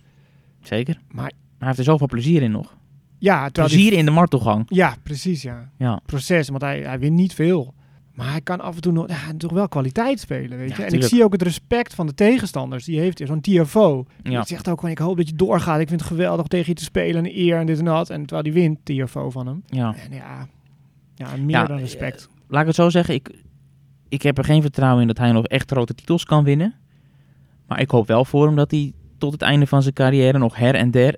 [0.62, 0.94] zeker.
[0.94, 2.74] Maar Maar hij heeft er zoveel plezier in nog.
[3.22, 4.64] Ja, Plezier die, in de martelgang.
[4.68, 5.70] ja, precies, ja.
[5.78, 7.74] Ja, Proces, want hij, hij wint niet veel.
[8.14, 10.82] Maar hij kan af en toe nog, ja, toch wel kwaliteit spelen, weet je.
[10.82, 12.85] Ja, en ik zie ook het respect van de tegenstanders.
[12.85, 14.06] Die heeft zo'n TFO.
[14.22, 14.44] Die ja.
[14.44, 15.80] zegt ook van, ik hoop dat je doorgaat.
[15.80, 18.11] Ik vind het geweldig tegen je te spelen en eer en dit en dat.
[18.11, 19.62] En terwijl die wint, TFO van hem.
[19.66, 19.94] ja.
[19.94, 20.48] En ja,
[21.14, 22.28] ja meer dan eh, respect.
[22.48, 23.30] Laat ik het zo zeggen, ik,
[24.08, 26.74] ik heb er geen vertrouwen in dat hij nog echt grote titels kan winnen.
[27.66, 30.56] Maar ik hoop wel voor hem dat hij tot het einde van zijn carrière nog
[30.56, 31.16] her en der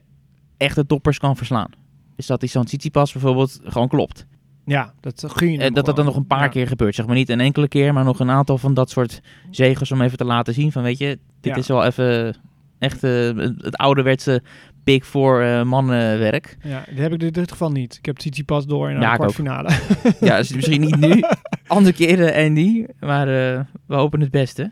[0.57, 1.71] echte toppers kan verslaan.
[2.17, 4.27] Dus dat die zo'n Tsitsipas bijvoorbeeld gewoon klopt.
[4.65, 6.49] ja, dat gun je En Eh, dat dat dan nog een paar Ja.
[6.49, 6.95] keer gebeurt.
[6.95, 10.01] Zeg maar niet een enkele keer, maar nog een aantal van dat soort zegers om
[10.01, 11.57] even te laten zien van weet je, dit Ja.
[11.57, 12.37] is wel even
[12.79, 13.11] echt eh,
[13.59, 14.43] het ouderwetse
[14.85, 16.57] Big Four eh, mannenwerk.
[16.63, 17.95] Ja, die heb ik in dit geval niet.
[17.99, 19.19] Ik heb Tsitsipas door in Ja, de ik ook.
[19.19, 19.69] kwartfinale.
[20.29, 21.23] ja, dus misschien niet nu,
[21.67, 23.27] andere keren Andy, maar
[23.87, 24.71] we hopen het beste.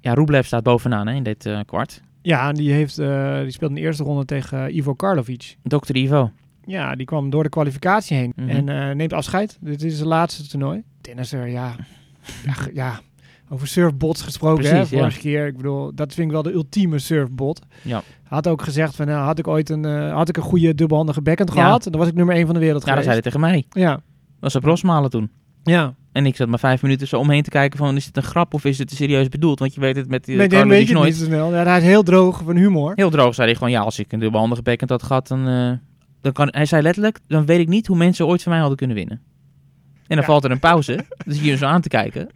[0.00, 2.02] Ja, Rublev staat bovenaan hè, in dit kwart.
[2.22, 5.56] Ja, en die, heeft, die speelde in de eerste ronde tegen Ivo Karlovic.
[5.62, 5.96] Dr.
[5.96, 6.30] Ivo.
[6.68, 8.48] Ja, die kwam door de kwalificatie heen Mhm.
[8.48, 9.58] en eh, neemt afscheid.
[9.60, 10.82] Dit is zijn laatste toernooi.
[11.00, 11.74] Tennisser, ja.
[12.44, 13.00] ja, ja.
[13.50, 15.02] Over surfbots gesproken, Precies, hè, ja.
[15.02, 15.46] vorige keer.
[15.46, 17.60] Ik bedoel, dat vind ik wel de ultieme surfbot.
[17.82, 18.02] Ja.
[18.24, 21.20] Had ook gezegd van, nou, had ik ooit een, eh, had ik een goede dubbelhandige
[21.22, 21.62] backhand Ja.
[21.62, 23.34] gehad, dan was ik nummer 1 van de wereld Ja, dat zei geweest.
[23.40, 23.82] hij tegen mij.
[23.84, 24.02] Ja, Dat
[24.40, 25.30] was op Rosmalen toen.
[25.62, 25.94] ja.
[26.12, 28.54] En ik zat maar vijf minuten zo omheen te kijken van, is dit een grap
[28.54, 29.58] of is het serieus bedoeld?
[29.58, 31.08] Want je weet het met die Nee, nee, weet je het nooit.
[31.08, 31.54] niet zo snel.
[31.54, 32.92] Ja, hij is heel droog van humor.
[32.94, 35.72] Heel droog zei hij gewoon, ja, als ik een dubbelhandige backhand had gehad, dan, eh,
[36.20, 36.48] dan kan...
[36.50, 39.20] Hij zei letterlijk, dan weet ik niet hoe mensen ooit van mij hadden kunnen winnen.
[39.96, 40.24] En dan Ja.
[40.24, 42.28] valt er een pauze, dan zie je hem zo aan te kijken.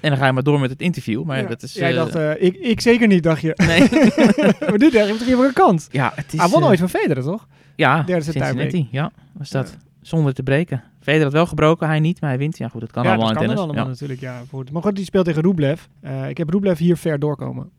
[0.00, 1.48] En dan ga je maar door met het interview, maar Ja.
[1.48, 1.72] dat is...
[1.74, 3.52] Jij eh, dacht, eh, ik, ik zeker niet, dacht je.
[3.56, 3.80] Nee.
[4.70, 5.88] maar dit heeft toch even een kans.
[5.90, 6.40] ja, het is...
[6.40, 7.46] Hij won eh, ooit van Federer, toch?
[7.76, 8.88] Ja, Derde Cincinnati.
[8.90, 9.76] Ja, was dat.
[10.02, 10.82] Zonder te breken.
[11.00, 12.58] Federer had wel gebroken, hij niet, maar hij wint.
[12.58, 13.70] Ja goed, dat kan ja, allemaal dat in kan tennis.
[13.72, 14.20] allemaal natuurlijk.
[14.20, 14.70] Ja, goed.
[14.70, 15.82] Maar goed, die speelt tegen Rublev.
[16.00, 17.70] Eh, ik heb Rublev hier ver doorkomen.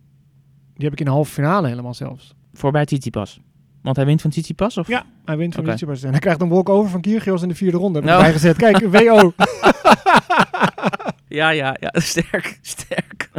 [0.73, 2.27] Die heb ik in de halve finale helemaal zelfs.
[2.27, 2.59] Ja.
[2.59, 3.39] Voorbij Tsitsipas.
[3.87, 4.77] Want hij wint van Tsitsipas?
[4.77, 4.87] Of?
[4.87, 5.69] Ja, hij wint van Oké.
[5.71, 6.03] Tsitsipas.
[6.03, 7.99] En hij krijgt een walk-over van Kyrgios in de vierde ronde.
[7.99, 8.23] Heb ik Nou.
[8.23, 8.57] erbij gezet.
[8.57, 9.33] Kijk, WO.
[11.27, 11.93] Ja, ja, ja.
[12.01, 13.29] Sterk, sterk.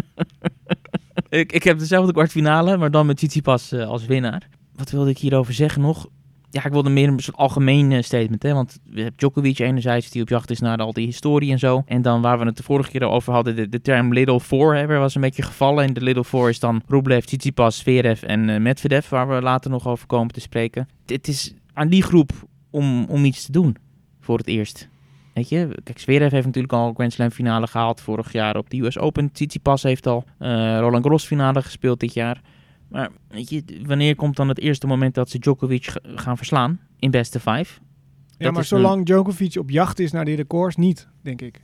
[1.29, 4.49] ik, ik heb dezelfde kwartfinale, maar dan met Tsitsipas eh, als winnaar.
[4.77, 6.07] Wat wilde ik hierover zeggen nog?
[6.51, 8.43] Ja, ik wilde meer een soort algemeen statement.
[8.43, 8.53] Hè?
[8.53, 11.83] Want we hebben Djokovic enerzijds die op jacht is naar al die historie en zo.
[11.87, 14.87] En dan waar we het de vorige keer over hadden, de, term Little Four hè,
[14.87, 15.85] was een beetje gevallen.
[15.85, 19.71] En de Little Four is dan Rublev, Tsitsipas, Zverev en eh, Medvedev, waar we later
[19.71, 20.89] nog over komen te spreken.
[21.07, 22.31] Het is aan die groep
[22.71, 23.77] om, om iets te doen
[24.21, 24.89] voor het eerst.
[25.35, 28.81] Weet je, kijk, Zverev heeft natuurlijk al Grand Slam finale gehaald vorig jaar op de
[28.81, 29.33] US Open.
[29.33, 32.41] Tsitsipas heeft al eh, Roland Garros finale gespeeld dit jaar.
[32.89, 37.11] Maar weet je, wanneer komt dan het eerste moment dat ze Djokovic gaan verslaan in
[37.11, 37.81] beste vijf?
[38.27, 41.61] Ja, Dat maar zolang Djokovic op jacht is naar die records, niet, denk ik.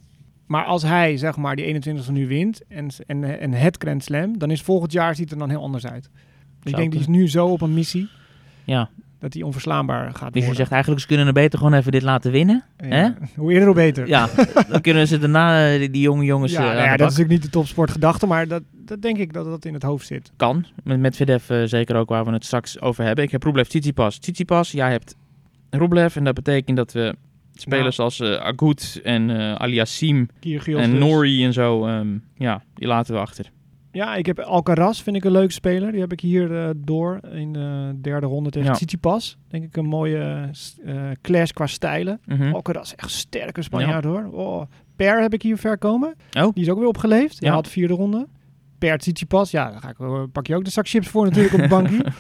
[0.47, 4.39] Maar als hij, zeg maar, die 21 nu wint en, en, en het Grand Slam,
[4.39, 6.05] dan is volgend jaar ziet het er dan heel anders uit.
[6.05, 8.09] Ik Zou denk, die is nu zo op een missie
[8.65, 8.91] Ja,
[9.25, 12.03] dat hij onverslaanbaar gaat dus je zegt eigenlijk, ze kunnen er beter gewoon even dit
[12.03, 12.65] laten winnen.
[12.77, 13.09] Ja, hè?
[13.37, 14.09] Hoe eerder, hoe beter.
[14.09, 14.29] Ja,
[14.69, 17.17] dan kunnen ze daarna eh, die, die jonge jongens Ja, eh, nou ja, dat is
[17.17, 20.33] natuurlijk niet de topsportgedachte, maar dat, dat denk ik dat dat in het hoofd zit.
[20.37, 20.67] Kan.
[20.83, 23.25] Met Medvedev eh, zeker ook waar we het straks over hebben.
[23.25, 24.19] Ik heb Rublev Tsitsipas.
[24.19, 25.17] Tsitsipas, jij hebt
[25.71, 26.17] Rublev.
[26.17, 27.15] En dat betekent dat we
[27.55, 31.01] spelers als eh Agut en eh Aliassim en dus.
[31.01, 33.51] Nori en zo, ehm, ja, die laten we achter.
[33.95, 35.93] Ja, ik heb Alcaraz, vind ik een leuke speler.
[35.93, 38.75] Die heb ik hier eh, door in de derde ronde tegen Ja.
[38.75, 39.39] Tsitsipas.
[39.49, 40.51] Denk ik een mooie
[40.85, 42.21] eh, clash qua stijlen.
[42.27, 42.55] Mhm.
[42.55, 44.29] Alcaraz, echt sterke Spanjaard hoor.
[44.33, 44.63] Oh,
[44.97, 46.15] per heb ik hier ver komen.
[46.39, 46.53] Oh.
[46.55, 47.41] Die is ook weer opgeleefd.
[47.41, 48.27] Hij had vierde ronde.
[48.79, 51.61] Per Tsitsipas, ja, daar ga ik, pak je ook de zak chips voor natuurlijk op
[51.61, 52.05] de bankje.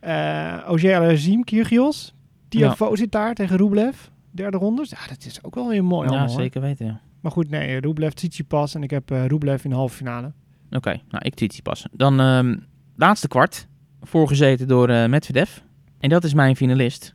[0.00, 2.14] Eh Ogier Alazim, Kyrgios.
[2.48, 3.96] Tiafoe zit daar tegen Rublev.
[4.30, 4.84] Derde ronde.
[4.88, 6.40] Ja, dat is ook wel weer mooi ja, allemaal, hoor.
[6.40, 6.86] zeker weten.
[6.86, 7.00] ja.
[7.20, 8.74] Maar goed, nee, Rublev, Tsitsipas.
[8.74, 10.32] En ik heb Rublev in de halve finale.
[10.70, 11.86] Oké, nou ik Tsitsipas.
[11.92, 12.56] Dan ehm
[12.96, 13.66] laatste kwart,
[14.00, 15.58] voorgezeten door eh Medvedev.
[15.98, 17.14] En dat is mijn finalist.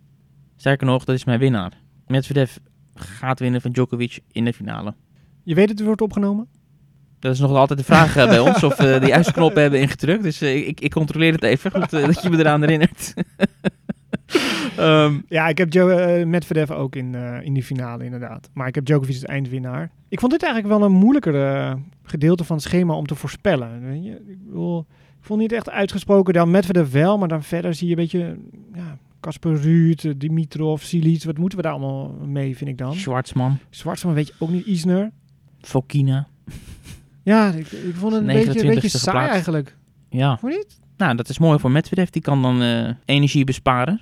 [0.55, 1.71] Sterker nog, dat is mijn winnaar.
[2.07, 2.55] Medvedev
[2.95, 4.93] gaat winnen van Djokovic in de finale.
[5.43, 6.47] Je weet dat het wordt opgenomen?
[7.19, 9.79] Dat is nog altijd de vraag eh, bij ons of we de juiste knop hebben
[9.79, 10.23] ingedrukt.
[10.23, 13.13] Dus eh, ik, ik controleer het even, goed eh, dat je me eraan herinnert.
[14.77, 18.49] Ehm, Ja, ik heb jo eh, Medvedev ook in, eh, in die finale inderdaad.
[18.53, 19.91] Maar ik heb Djokovic als eindwinnaar.
[20.09, 23.81] Ik vond dit eigenlijk wel een moeilijker gedeelte van het schema om te voorspellen.
[23.89, 24.11] Weet je?
[24.27, 24.79] Ik, bedoel,
[25.19, 26.33] ik vond niet echt uitgesproken.
[26.33, 28.37] Dan Medvedev wel, maar dan verder zie je een beetje...
[28.73, 31.23] Ja, Kasper Ruud, eh, Dimitrov, Silic.
[31.23, 32.93] Wat moeten we daar allemaal mee, vind ik dan?
[32.95, 34.65] Schwartzman, Zwartsman weet je ook niet.
[34.65, 35.11] Isner.
[35.61, 36.27] Fokina.
[37.23, 39.31] Ja, ik, ik vond het een beetje, een 29e beetje saai geplaatst.
[39.33, 39.75] eigenlijk.
[40.09, 40.79] Ja, Vond je niet?
[40.97, 42.09] nou dat is mooi voor Medvedev.
[42.09, 44.01] Die kan dan eh, energie besparen.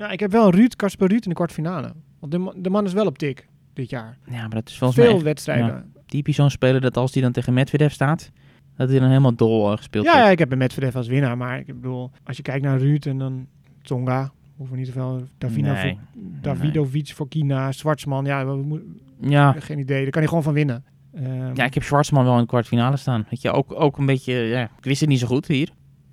[0.00, 1.92] Ja, ik heb wel Ruud, Casper Ruud in de kwartfinale.
[2.18, 4.18] Want de, man, de man is wel op tik dit jaar.
[4.26, 5.92] Ja, maar dat is volgens Veel mij wedstrijden.
[6.06, 8.30] Typisch zo'n speler dat als hij dan tegen Medvedev staat,
[8.76, 10.18] dat hij dan helemaal dol eh, gespeeld ja.
[10.18, 11.36] Ja, ik heb een Medvedev als winnaar.
[11.36, 13.46] Maar ik bedoel, als je kijkt naar Ruud en dan
[13.82, 15.96] Tonga of ik niet te veel voor,
[16.40, 17.14] Davidovic nee.
[17.14, 18.24] voor Kina, Zwartsman.
[18.24, 18.82] Ja, we,
[19.20, 20.02] ja, geen idee.
[20.02, 20.84] Daar kan hij gewoon van winnen.
[21.14, 23.26] Ehm, ja, ik heb Schwarzman wel in de kwartfinale staan.
[23.30, 25.70] Weet je, ook, ook een beetje, ja, ik wist het niet zo goed hier.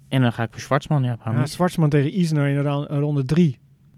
[0.08, 1.18] En dan ga ik voor Schwarzman ja.
[1.26, 2.58] ja tegen Isner in
[3.00, 3.58] ronde drie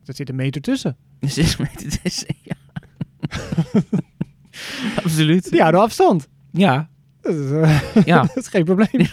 [0.10, 0.98] er zit een meter tussen.
[1.20, 2.56] Er zit een meter tussen, ja.
[5.04, 5.48] Absoluut.
[5.52, 6.28] Ja de afstand.
[6.52, 6.90] Ja.
[7.22, 8.22] Dat is, eh, ja.
[8.34, 9.08] dat is geen probleem.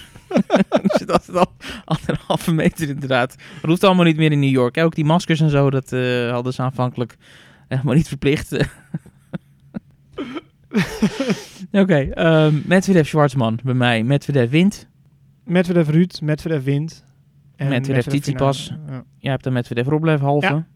[0.69, 1.53] er zit altijd al
[1.85, 3.37] anderhalve meter inderdaad.
[3.61, 4.75] Dat hoeft allemaal niet meer in New York.
[4.75, 4.85] Hè?
[4.85, 7.17] Ook die maskers en zo, dat eh, hadden ze aanvankelijk
[7.69, 8.53] helemaal niet verplicht.
[11.73, 12.11] Oké, okay,
[12.47, 14.03] um, Medvedev Schwarzman bij mij.
[14.03, 14.89] Medvedev wint.
[15.45, 17.05] Medvedev Ruud, Medvedev Wind.
[17.57, 19.05] En Medvedev, Medvedev Ja.
[19.19, 20.47] Jij hebt dan Medvedev Roblev halve.
[20.47, 20.67] Ja.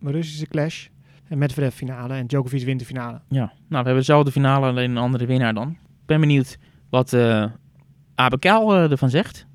[0.00, 0.86] Russische clash.
[1.28, 3.20] En Medvedev finale en Djokovic wint de finale.
[3.28, 5.68] Ja, nou, we hebben dezelfde finale, alleen een andere winnaar dan.
[5.70, 6.58] Ik ben benieuwd
[6.90, 7.44] wat eh
[8.14, 9.46] Abekal eh, ervan zegt.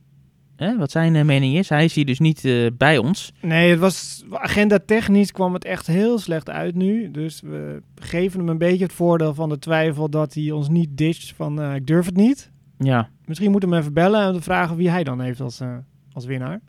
[0.56, 1.70] Hè, wat zijn eh, mening is.
[1.70, 3.32] Hij is hier dus niet eh, bij ons.
[3.42, 7.12] Nee, het was agenda technisch kwam het echt heel slecht uit nu.
[7.12, 10.98] Dus we geven hem een beetje het voordeel van de twijfel dat hij ons niet
[10.98, 12.52] ditcht van eh, ik durf het niet.
[12.78, 15.78] Ja, Misschien moeten we hem even bellen en vragen wie hij dan heeft als, eh,
[16.14, 16.62] als winnaar.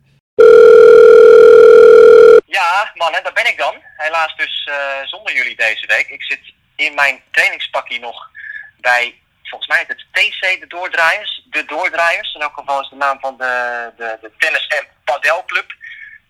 [2.47, 3.83] Ja, mannen, daar ben ik dan.
[3.97, 6.09] Helaas dus eh, zonder jullie deze week.
[6.09, 6.41] Ik zit
[6.77, 8.31] in mijn trainingspakje nog
[8.81, 11.43] bij, volgens mij het TC, de Doordraaiers.
[11.51, 15.75] De Doordraaiers, in elk geval is de naam van de, de, de tennis- en padelclub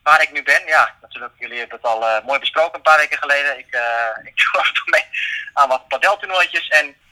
[0.02, 0.66] waar ik nu ben.
[0.66, 1.86] Ja, natuurlijk, jullie hebben het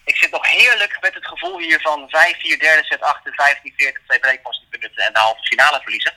[0.05, 0.12] eh.
[0.12, 3.66] Ik, eh zit nog heerlijk met het gevoel hier van 5-4 derde set achter, 15-40,
[4.07, 6.14] twee breakpoints niet benutten en de halve finale verliezen.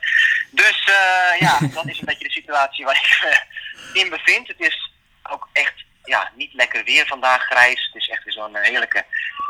[0.51, 4.47] Dus eh, ja, dat is een beetje de situatie waar ik me in bevind.
[4.47, 4.91] Het is
[5.23, 5.73] ook echt
[6.03, 7.85] ja, niet lekker weer vandaag, grijs.
[7.85, 9.05] Het is echt weer zo'n eh, heerlijke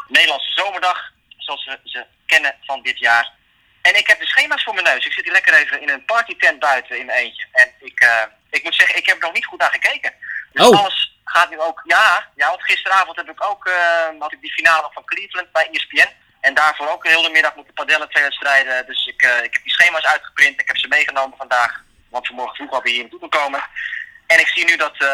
[0.08, 3.32] Nederlandse zomerdag, zoals we ze kennen van dit jaar.
[3.82, 5.06] En ik heb de schema's voor mijn neus.
[5.06, 7.46] Ik zit hier lekker even in een partytent buiten in mijn eentje.
[7.52, 10.14] En ik, eh, ik moet zeggen, ik heb er nog niet goed naar gekeken.
[10.54, 10.80] Dus Oh.
[10.80, 11.82] alles gaat nu ook...
[11.84, 15.68] Ja, ja, want gisteravond heb ik ook, eh, had ik die finale van Cleveland bij
[15.72, 16.10] ESPN.
[16.42, 18.86] En daarvoor ook heel de middag moeten padellen twee wedstrijden.
[18.86, 20.62] Dus ik, eh, ik heb die schema's uitgeprint.
[20.62, 21.82] Ik heb ze meegenomen vandaag.
[22.10, 23.62] Want vanmorgen vroeg alweer hier naartoe komen.
[24.28, 24.94] En ik zie nu dat...
[24.98, 25.08] eh,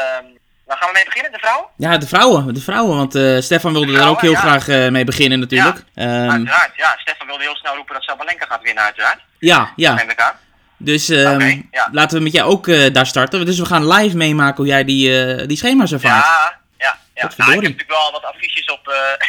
[0.65, 1.71] waar gaan we mee beginnen, de vrouw?
[1.77, 4.59] Ja, de vrouwen, de vrouwen, want Stefan wilde er ook Vrouwen, heel ja.
[4.59, 5.77] graag mee beginnen natuurlijk.
[5.95, 6.95] Ehm, Uiteraard, ja.
[6.97, 9.19] Stefan wilde heel snel roepen dat Sabalenka gaat winnen, uiteraard.
[9.39, 9.95] ja, ja.
[10.81, 11.89] Dus ehm, ja.
[11.91, 13.45] laten we met jou ook eh, daar starten.
[13.45, 16.25] Dus we gaan live meemaken hoe jij die, eh, die schema's ervaart.
[16.25, 17.21] Ja, ja, ja.
[17.21, 19.27] Nou, ik heb natuurlijk wel wat affiches op, eh,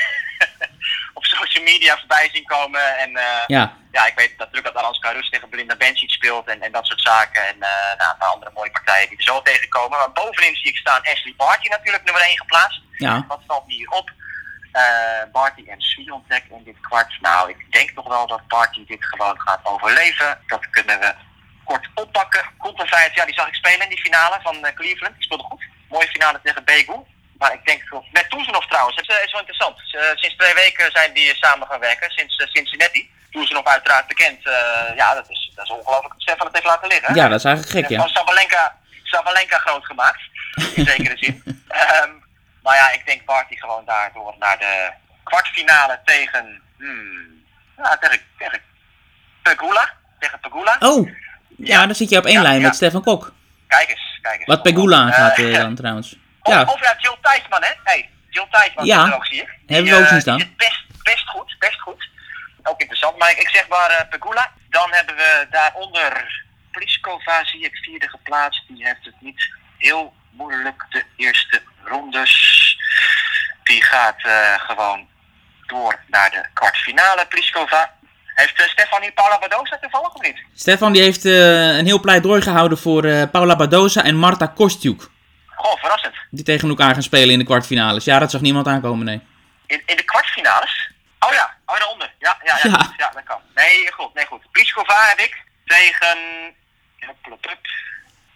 [1.15, 2.99] op, so social media voorbij zien komen.
[2.99, 3.11] En
[3.47, 6.87] Ja, ja, ik weet natuurlijk dat Aranska Rus tegen Belinda Bencic speelt en, en dat
[6.87, 7.47] soort zaken.
[7.49, 7.59] En
[7.99, 9.99] nou, een paar andere mooie partijen die er zo tegenkomen.
[9.99, 12.81] Maar bovenin zie ik staan Ashley Barty natuurlijk nummer 1 geplaatst.
[12.97, 13.25] ja.
[13.29, 14.11] Wat valt hier op?
[14.73, 17.21] Eh, Barty en Swiatek in dit kwart.
[17.21, 20.39] Nou, ik denk toch wel dat Barty dit gewoon gaat overleven.
[20.47, 21.15] Dat kunnen we
[21.71, 22.45] kort oppakken.
[22.59, 25.15] Conterfeit, ja, die zag ik spelen in die finale van eh, Cleveland.
[25.15, 25.63] Die speelde goed.
[25.89, 26.97] Mooie finale tegen Begu.
[27.41, 29.77] Maar ik denk, met Toezenhoff trouwens, het is, is wel interessant.
[29.79, 33.11] Eh, sinds twee weken zijn die samen gaan werken, sinds eh, Cincinnati.
[33.31, 34.47] Toezenhoff uiteraard bekend.
[34.47, 37.15] Eh, ja, dat is, dat is ongelooflijk dat Stefan het heeft laten liggen.
[37.15, 38.01] ja, dat is eigenlijk gek, ja.
[38.01, 40.21] Van Sabalenka, Sabalenka groot gemaakt.
[40.75, 41.43] In zekere zin.
[41.69, 42.11] Ehm,
[42.63, 44.91] maar ja, ik denk Barty gewoon daardoor naar de
[45.23, 46.63] kwartfinale tegen.
[46.79, 47.45] Hmm,
[47.77, 48.61] ja, tegen, tegen
[49.43, 49.93] Pegula.
[50.19, 50.77] Tegen Pegula.
[50.79, 51.11] Oh,
[51.63, 53.33] ja, dan zit je op één lijn met Stefan Kok.
[53.67, 54.47] Kijk eens, kijk eens.
[54.47, 56.17] Wat Pegula aangaat Eh, eh, dan trouwens.
[56.43, 57.73] Of, Ja, of ja, Jill Thijsman, hè?
[57.85, 59.45] Hey, Jill Thijsman Ja, er ook, zie je.
[59.67, 60.37] Die, hebben we ook eh, zien staan.
[60.37, 62.09] die best, best goed, best goed.
[62.63, 63.19] Ook interessant.
[63.19, 64.53] Maar ik, ik zeg maar eh, Pegula.
[64.69, 68.63] Dan hebben we daaronder Pliskova, zie ik vierde geplaatst.
[68.69, 72.77] Die heeft het niet heel moeilijk de eerste rondes.
[73.63, 74.23] Die gaat
[74.67, 75.09] gewoon
[75.67, 77.27] door naar de kwartfinale.
[77.27, 77.95] Pliskova.
[78.41, 80.39] Heeft uh, Stefanie Paula Badoza toevallig of niet?
[80.55, 85.09] Stefan die heeft eh, een heel pleidooi gehouden voor eh, Paula Badoza en Marta Kostjuk.
[85.47, 86.15] Goh, verrassend.
[86.31, 88.05] Die tegen elkaar gaan spelen in de kwartfinales.
[88.05, 89.21] Ja, dat zag niemand aankomen, nee.
[89.67, 90.91] In, in de kwartfinales?
[91.19, 92.13] Oh ja, oh daaronder.
[92.19, 92.79] Ja, ja, ja, Ja.
[92.79, 92.95] goed.
[92.97, 93.41] ja dat kan.
[93.55, 94.51] Nee, goed, nee, goed.
[94.51, 96.19] Pliskova heb ik tegen...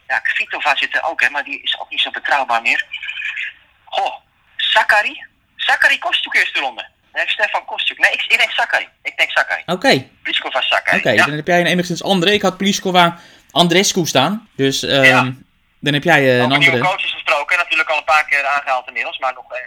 [0.07, 2.85] Ja, Kvitova zit er ook, hè, maar die is ook niet zo betrouwbaar meer.
[3.85, 4.15] Goh,
[4.57, 5.27] Sakari?
[5.57, 6.89] Sakari Kostjuk eerste ronde.
[7.15, 7.99] Nee, Stefan Kostjuk.
[7.99, 8.89] Nee, ik, ik denk Sakari.
[9.03, 9.63] Ik denk Sakari.
[9.67, 10.99] Oké, Pliskova Sakari.
[10.99, 11.11] oké.
[11.11, 11.25] ja.
[11.25, 12.33] Dan heb jij een enigszins andere.
[12.33, 13.19] Ik had Pliskova
[13.51, 14.49] Andrescu staan.
[14.57, 15.33] Dus ehm, Ja.
[15.81, 16.79] dan heb jij eh, een andere.
[16.79, 17.57] coaches gesproken.
[17.57, 19.19] Natuurlijk al een paar keer aangehaald inmiddels.
[19.19, 19.59] Maar nog eh,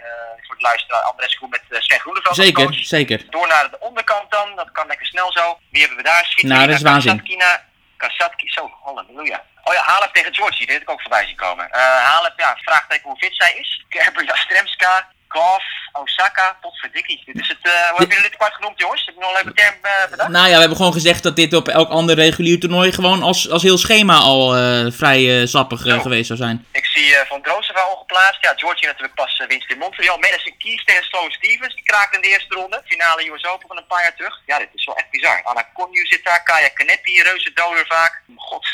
[0.46, 1.00] voor de luisteraar.
[1.02, 2.84] Andrescu met uh, Sven Groeneveld Zeker, coach.
[2.84, 3.26] zeker.
[3.30, 5.58] Door naar de onderkant dan, dat kan lekker snel zo.
[5.70, 6.24] Wie hebben we daar?
[6.24, 7.10] Svitolina, Nou, dat is waanzin.
[7.12, 7.62] Kasatkina,
[7.96, 9.42] Kasatki, zo, halleluja.
[9.64, 11.70] Oh ja, Halep tegen Georgie, dit heb ik ook voorbij zien komen.
[11.70, 11.80] Eh
[12.12, 13.84] Halep, ja, vraagteken hoe fit zij is.
[13.88, 17.22] Kerber, Jastremska, Goff, Osaka, potverdikkie.
[17.24, 19.04] Dit is het, eh, hoe hebben jullie dit kwart genoemd jongens?
[19.06, 20.28] Heb je nog een leuke term eh, bedacht?
[20.28, 23.50] Nou ja, we hebben gewoon gezegd dat dit op elk ander regulier toernooi gewoon als,
[23.50, 26.02] als heel schema al eh, vrij sappig Oh.
[26.02, 26.66] geweest zou zijn.
[26.72, 28.42] Ik zie Van Drozeva al geplaatst.
[28.42, 30.18] Ja, Georgie natuurlijk pas uh, winst in Montreal.
[30.18, 31.74] Madison Keys tegen Sloane Stevens.
[31.74, 32.82] Die kraakte in de eerste ronde.
[32.84, 34.40] Finale US Open van een paar jaar terug.
[34.46, 35.40] Ja, dit is wel echt bizar.
[35.42, 36.42] Anna Konju zit daar.
[36.42, 38.22] Kaya Kanepi, reuze doder vaak.
[38.36, 38.66] God,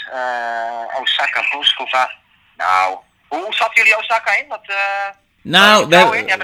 [1.01, 2.11] Osaka, Boskova.
[2.57, 2.99] Nou,
[3.29, 4.49] hoe zat jullie Osaka in?
[4.49, 5.09] Dat, eh,
[5.45, 5.89] Nou?
[5.89, 6.37] Ja,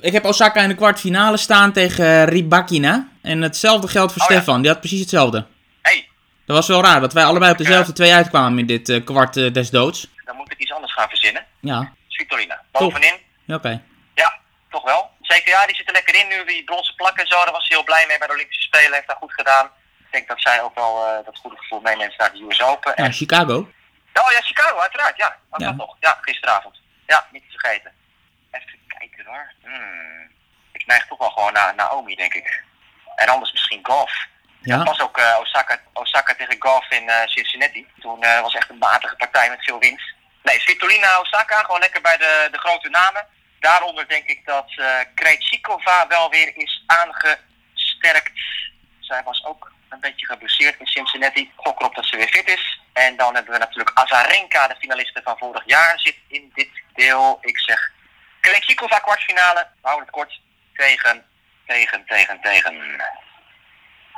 [0.00, 3.08] ik heb Osaka in de kwartfinale staan tegen eh, Rybakina.
[3.22, 4.34] En hetzelfde geldt voor Oh ja.
[4.34, 4.60] Stefan.
[4.62, 5.46] Die had precies hetzelfde.
[5.82, 6.08] hey,
[6.46, 9.36] Dat was wel raar dat wij allebei op dezelfde twee uitkwamen in dit eh, kwart
[9.36, 10.08] eh, des doods.
[10.24, 11.44] dan moet ik iets anders gaan verzinnen.
[11.60, 12.62] Ja, Svitolina.
[12.72, 13.14] Bovenin.
[13.48, 13.82] oké.
[14.14, 14.38] Ja,
[14.70, 15.10] toch wel.
[15.20, 16.44] Zeker, ja, die zit er lekker in nu.
[16.44, 18.92] Die bronzen plak en zo, daar was hij heel blij mee bij de Olympische Spelen.
[18.92, 19.66] Heeft dat goed gedaan.
[19.98, 22.92] Ik denk dat zij ook wel dat goede gevoel meeneemt naar de US Open.
[22.96, 23.56] Ja, En, Chicago.
[24.22, 25.16] oh ja, Chicago, uiteraard.
[25.16, 25.66] Ja, ook Ja.
[25.66, 25.96] dat nog.
[26.00, 26.76] Ja, gisteravond.
[27.06, 27.92] Ja, niet te vergeten.
[29.28, 29.52] Hoor.
[29.62, 30.30] Hmm.
[30.72, 32.62] Ik neig toch wel gewoon naar Naomi, denk ik.
[33.16, 34.26] En anders misschien golf.
[34.60, 37.86] Ja, Dat was ook eh, Osaka, Osaka tegen golf in eh, Cincinnati.
[38.00, 40.14] Toen eh, was echt een matige partij met veel winst.
[40.42, 43.26] Nee, Svitolina, Osaka, gewoon lekker bij de, de grote namen.
[43.60, 48.40] Daaronder denk ik dat eh Krejcikova wel weer is aangesterkt.
[49.00, 51.52] Zij was ook een beetje geblesseerd in Cincinnati.
[51.56, 52.80] Gok erop dat ze weer fit is.
[52.92, 57.38] En dan hebben we natuurlijk Azarenka, de finaliste van vorig jaar, zit in dit deel.
[57.40, 57.92] Ik zeg
[58.40, 59.66] Krejcikova kwartfinale.
[59.82, 60.40] We houden het kort.
[60.74, 61.24] Tegen,
[61.66, 62.74] tegen, tegen, tegen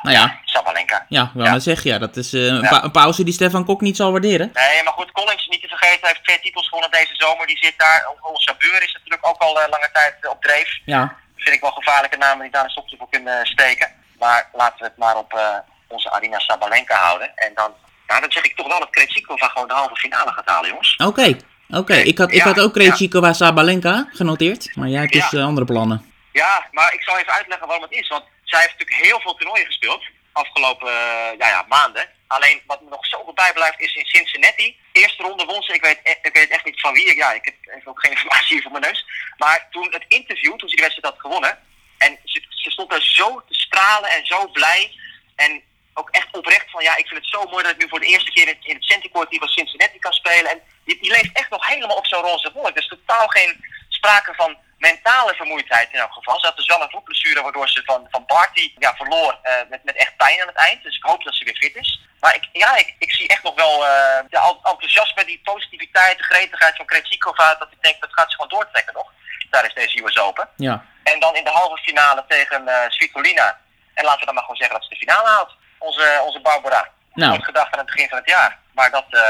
[0.02, 0.40] nou ja.
[0.44, 1.06] Sabalenka.
[1.08, 1.52] Ja, wil Ja.
[1.52, 2.68] net zeggen, ja, dat is eh, een, Ja.
[2.68, 4.50] pa- een pauze die Stefan Kok niet zal waarderen.
[4.54, 6.06] Nee, maar goed, Collins niet te vergeten.
[6.08, 7.46] Heeft twee titels gewonnen deze zomer.
[7.46, 8.08] Die zit daar.
[8.22, 10.78] Ons Sabeur is natuurlijk ook al eh, lange tijd eh, op dreef.
[10.84, 13.92] Ja, Vind ik wel gevaarlijke namen die daar een stokje voor kunnen steken.
[14.18, 15.40] Maar laten we het maar op
[15.86, 17.32] onze Arina Sabalenka houden.
[17.36, 17.74] En dan,
[18.06, 20.96] nou, dan zeg ik toch wel dat Krejcikova gewoon de halve finale gaat halen, jongens.
[20.96, 21.36] oké.
[21.72, 22.80] Oké, ik, had, ik Ja, had ook ja.
[22.80, 24.76] Krejcikova Sabalenka genoteerd.
[24.76, 25.38] Maar jij hebt dus Ja.
[25.38, 26.12] eh, andere plannen.
[26.32, 28.08] Ja, maar ik zal even uitleggen waarom het is.
[28.08, 30.02] Want zij heeft natuurlijk heel veel toernooien gespeeld.
[30.32, 32.08] Afgelopen eh, ja, ja, maanden.
[32.26, 34.76] Alleen wat me nog zoveel bijblijft is in Cincinnati.
[34.92, 35.72] Eerste ronde won ze.
[35.72, 37.16] Ik weet, e- ik weet echt niet van wie.
[37.16, 39.04] Ja, ik heb even ook geen informatie hier voor mijn neus.
[39.38, 41.58] Maar toen het interview, toen ze die wedstrijd had gewonnen.
[41.98, 44.90] En ze, ze stond daar zo te stralen en zo blij.
[45.36, 45.62] En
[46.00, 48.12] ook echt oprecht van ja, ik vind het zo mooi dat ik nu voor de
[48.14, 50.50] eerste keer in, in het Centicourt die van Cincinnati kan spelen.
[50.50, 52.74] En die, die leeft echt nog helemaal op zo'n roze wolk.
[52.74, 56.40] Dus totaal geen sprake van mentale vermoeidheid in elk geval.
[56.40, 59.84] Ze had dus wel een voetblessure waardoor ze van, van Barty ja, verloor eh, met,
[59.84, 60.82] met echt pijn aan het eind.
[60.82, 62.00] Dus ik hoop dat ze weer fit is.
[62.20, 66.24] Maar ik, ja, ik, ik zie echt nog wel eh de enthousiasme, die positiviteit, de
[66.24, 67.54] gretigheid van Krejcikova.
[67.54, 69.12] Dat ik denk, dat gaat ze gewoon doortrekken nog.
[69.50, 70.48] Daar is deze US Open.
[70.56, 70.84] Ja.
[71.02, 73.58] En dan in de halve finale tegen eh Svitolina.
[73.94, 75.56] En laten we dan maar gewoon zeggen dat ze de finale haalt.
[75.86, 76.88] Onze, onze Barbara.
[77.14, 77.42] Nou.
[77.42, 78.58] Gedacht aan het begin van het jaar.
[78.74, 79.20] Maar dat, eh,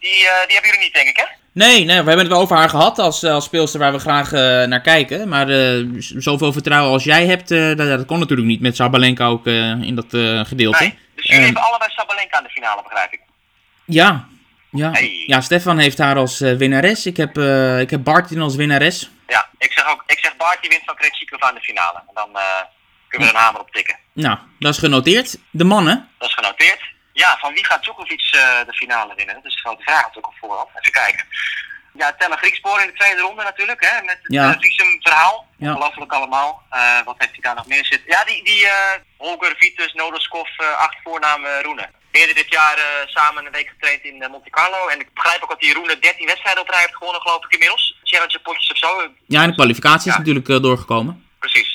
[0.00, 1.24] die, eh, die hebben jullie niet, denk ik, hè?
[1.52, 4.32] Nee, nee, we hebben het wel over haar gehad als, als speelster waar we graag
[4.32, 5.28] eh, naar kijken.
[5.28, 8.76] Maar eh, z- zoveel vertrouwen als jij hebt, eh, dat, dat kon natuurlijk niet met
[8.76, 10.82] Sabalenka ook eh, in dat eh, gedeelte.
[10.82, 10.98] Nee.
[11.14, 13.20] Dus jullie Eh, hebben allebei Sabalenka aan de finale, begrijp ik.
[13.84, 14.24] Ja.
[14.70, 14.90] Ja.
[14.90, 15.24] Hey.
[15.26, 17.06] ja, Stefan heeft haar als eh, winnares.
[17.06, 19.10] Ik heb, eh ik heb Bartin als winnares.
[19.26, 21.98] Ja, ik zeg ook, ik zeg Bart die wint van Krejcikova aan de finale.
[21.98, 22.42] En dan eh,
[23.08, 23.96] kunnen we een hamer op tikken.
[24.20, 25.36] Nou, dat is genoteerd.
[25.50, 26.08] De mannen.
[26.18, 26.80] Dat is genoteerd.
[27.12, 29.34] Ja, van wie gaat Djokovic eh, de finale winnen?
[29.34, 30.68] Dat is de grote vraag natuurlijk op voorhand.
[30.80, 31.24] Even kijken.
[31.94, 34.56] Ja, Tellen Griekspoor in de tweede ronde natuurlijk, hè, met het Ja.
[34.60, 35.46] visumverhaal.
[35.56, 35.68] Ja.
[35.74, 36.62] Ongelooflijk allemaal.
[36.70, 38.10] Eh, wat heeft hij daar nog meer zitten?
[38.10, 38.72] Ja, die, die eh,
[39.16, 41.88] Holger, Vitus, Nodoskov, eh, acht voornamen Roene.
[42.10, 44.86] Eerder dit jaar eh, samen een week getraind in eh, Monte Carlo.
[44.88, 47.52] En ik begrijp ook dat die Roene 13 wedstrijden op rij heeft gewonnen, geloof ik
[47.52, 47.98] inmiddels.
[48.04, 49.10] Challenger potjes of zo.
[49.26, 50.18] Ja, in de kwalificatie is Ja.
[50.18, 51.28] natuurlijk eh, doorgekomen.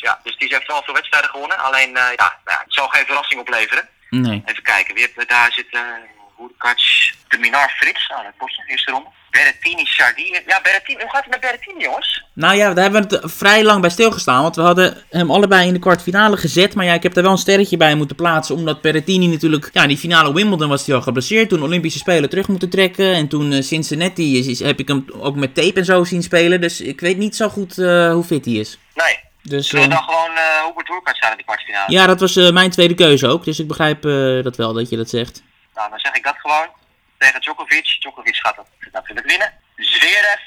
[0.07, 0.19] Ja.
[0.23, 1.57] Dus die heeft wel veel wedstrijden gewonnen.
[1.57, 3.87] Alleen, eh, ja, nou ja, het zal geen verrassing opleveren.
[4.09, 4.43] Nee.
[4.45, 5.83] Even kijken, wie hebben daar zitten?
[6.35, 6.77] Hoerkac,
[7.27, 9.09] de Minar Frits, nou dat potje, eerste ronde.
[9.31, 10.43] Berrettini, Sardine.
[10.47, 12.23] Ja, Berrettini, hoe gaat het met Berrettini, jongens?
[12.33, 14.41] Nou ja, daar hebben we het vrij lang bij stilgestaan.
[14.41, 16.75] Want we hadden hem allebei in de kwartfinale gezet.
[16.75, 18.55] Maar ja, ik heb daar wel een sterretje bij moeten plaatsen.
[18.55, 19.69] Omdat Berrettini natuurlijk...
[19.73, 21.49] Ja, die finale Wimbledon was hij al geblesseerd.
[21.49, 23.13] Toen Olympische Spelen terug moeten trekken.
[23.13, 26.23] En toen eh, Cincinnati is, is- heb ik hem ook met tape en zo zien
[26.23, 26.61] spelen.
[26.61, 28.77] Dus ik weet niet zo goed eh, hoe fit hij is.
[28.93, 29.19] Nee.
[29.47, 31.91] Dus Zullen we eh, dan gewoon eh Hubert staan in de kwartfinale?
[31.91, 33.45] ja, dat was eh, mijn tweede keuze ook.
[33.45, 34.01] Dus ik begrijp
[34.43, 35.43] dat wel, dat je dat zegt.
[35.73, 36.67] Nou, dan zeg ik dat gewoon.
[37.17, 37.97] Tegen Djokovic.
[37.99, 39.53] Djokovic gaat dat natuurlijk winnen.
[39.75, 40.41] Zverev.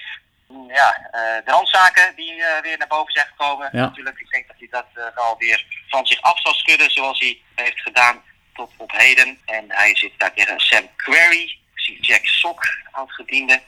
[0.68, 1.08] Ja,
[1.44, 3.68] de randzaken die weer naar boven zijn gekomen.
[3.72, 3.80] Ja.
[3.80, 7.40] Natuurlijk, ik denk dat hij dat wel weer van zich af zal schudden zoals hij
[7.54, 8.22] heeft gedaan
[8.54, 9.38] tot op heden.
[9.44, 11.58] En hij zit daar tegen Sam Querrey.
[11.74, 13.60] Ik zie Jack Sok, oud-gediende.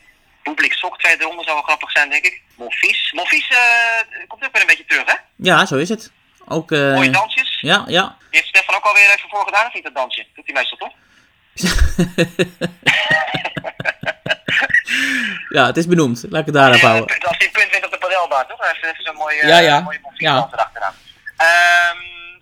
[0.43, 2.43] Bublik Sok, tweede ronde zou wel grappig zijn, denk ik.
[2.57, 3.13] Monfils.
[3.13, 5.15] Monfils eh, komt ook weer een beetje terug, hè?
[5.37, 6.13] Ja, zo is het.
[6.49, 6.73] Ook...
[6.73, 7.59] eh, Mooie dansjes.
[7.61, 8.17] ja, ja.
[8.19, 10.27] Die heeft Stefan ook alweer even voor gedaan, of niet, dat dansje?
[10.35, 10.93] Doet hij meestal toch?
[15.57, 16.25] ja, het is benoemd.
[16.29, 17.19] Laat ik het daarop houden.
[17.27, 18.59] als hij een punt wint op de padelbaan, toch?
[18.59, 19.77] Hij heeft even zo'n mooie, Ja, ja.
[19.79, 20.49] eh, mooie Ja.
[20.53, 20.95] erachteraan.
[21.37, 21.97] Ehm,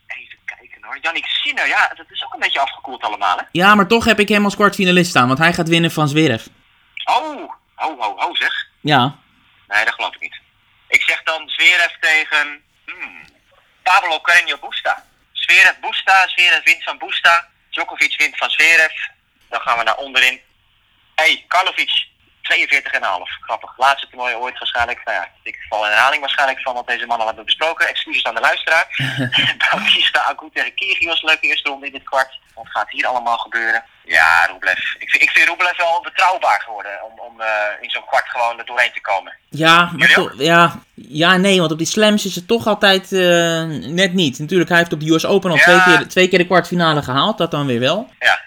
[0.06, 0.98] even kijken hoor.
[1.00, 3.42] Yannick Sinner, ja, dat is ook een beetje afgekoeld allemaal, hè?
[3.52, 5.26] Ja, maar toch heb ik hem als kwartfinalist staan.
[5.26, 6.46] Want hij gaat winnen van Zverev.
[7.78, 8.66] Ho, ho, ho, zeg.
[8.80, 9.18] Ja.
[9.68, 10.40] Nee, dat geloof ik niet.
[10.88, 13.24] Ik zeg dan Zverev tegen hmm,
[13.82, 15.04] Pablo Carreño Busta.
[15.32, 17.48] Zverev Busta, Zverev wint van Busta.
[17.70, 18.94] Djokovic wint van Zverev.
[19.48, 20.40] Dan gaan we naar onderin.
[21.14, 22.08] hey, Karlovic,
[22.48, 23.40] 42,5.
[23.40, 23.72] Grappig.
[23.76, 25.00] Laatste toernooi ooit waarschijnlijk.
[25.04, 27.88] Nou ja, ik val in herhaling waarschijnlijk van wat deze mannen hebben besproken.
[27.88, 28.86] Excuses aan de luisteraar.
[29.70, 32.38] Bautista Agut tegen Kyrgios, leuke eerste ronde in dit kwart.
[32.54, 33.84] Wat gaat hier allemaal gebeuren?
[34.04, 34.78] Ja, Rublev.
[34.98, 37.48] Ik vind, ik vind Rublev wel betrouwbaar geworden om, om eh,
[37.80, 39.32] in zo'n kwart gewoon er doorheen te komen.
[39.48, 43.64] Ja, maar toch, ja, ja, nee, want op die slams is het toch altijd eh,
[43.90, 44.38] net niet.
[44.38, 45.62] Natuurlijk, hij heeft op de US Open al Ja.
[45.62, 48.10] twee, keer, twee keer de kwartfinale gehaald, dat dan weer wel.
[48.18, 48.40] Ja.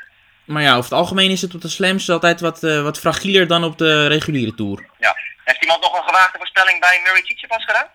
[0.46, 3.48] Maar ja, over het algemeen is het op de slams altijd wat, eh, wat fragieler
[3.48, 4.86] dan op de reguliere tour.
[5.00, 5.16] Ja.
[5.44, 7.88] Heeft iemand nog een gewaagde voorspelling bij Murray Tsitsipas gedaan?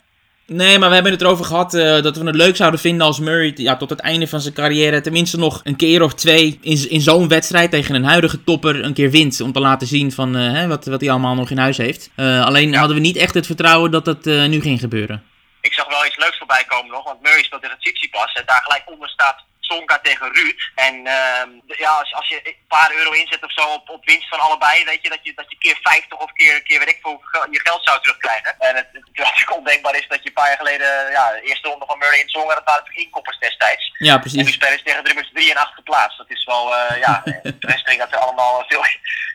[0.46, 3.18] Nee, maar we hebben het erover gehad eh, dat we het leuk zouden vinden als
[3.18, 6.90] Murray ja, tot het einde van zijn carrière tenminste nog een keer of twee in,
[6.90, 9.40] in zo'n wedstrijd tegen een huidige topper een keer wint.
[9.40, 12.10] Om te laten zien van eh, hè, wat, wat hij allemaal nog in huis heeft.
[12.16, 15.24] Alleen hadden we niet echt het vertrouwen dat dat nu ging gebeuren.
[15.60, 18.62] Ik zag wel iets leuks voorbij komen nog, want Murray speelt tegen Tsitsipas en daar
[18.62, 20.70] gelijk onder staat Tsonga tegen Ruud.
[20.74, 24.28] En ehm, ja, als, als je een paar euro inzet of zo op, op winst
[24.28, 26.98] van allebei, weet je dat je, dat je keer 50 of keer, keer weet ik
[27.02, 28.54] veel, hoeveel je geld zou terugkrijgen.
[28.58, 31.86] En het, het ondenkbaar is dat je een paar jaar geleden, ja, de eerste ronde
[31.86, 33.94] van Murray en dat waren natuurlijk inkoppers destijds.
[33.98, 34.44] Ja, En precies.
[34.44, 36.18] nu spelen ze tegen de nummers 3 en 8 geplaatst.
[36.18, 38.84] Dat is wel, eh, ja, de rest denk ik dat er allemaal veel,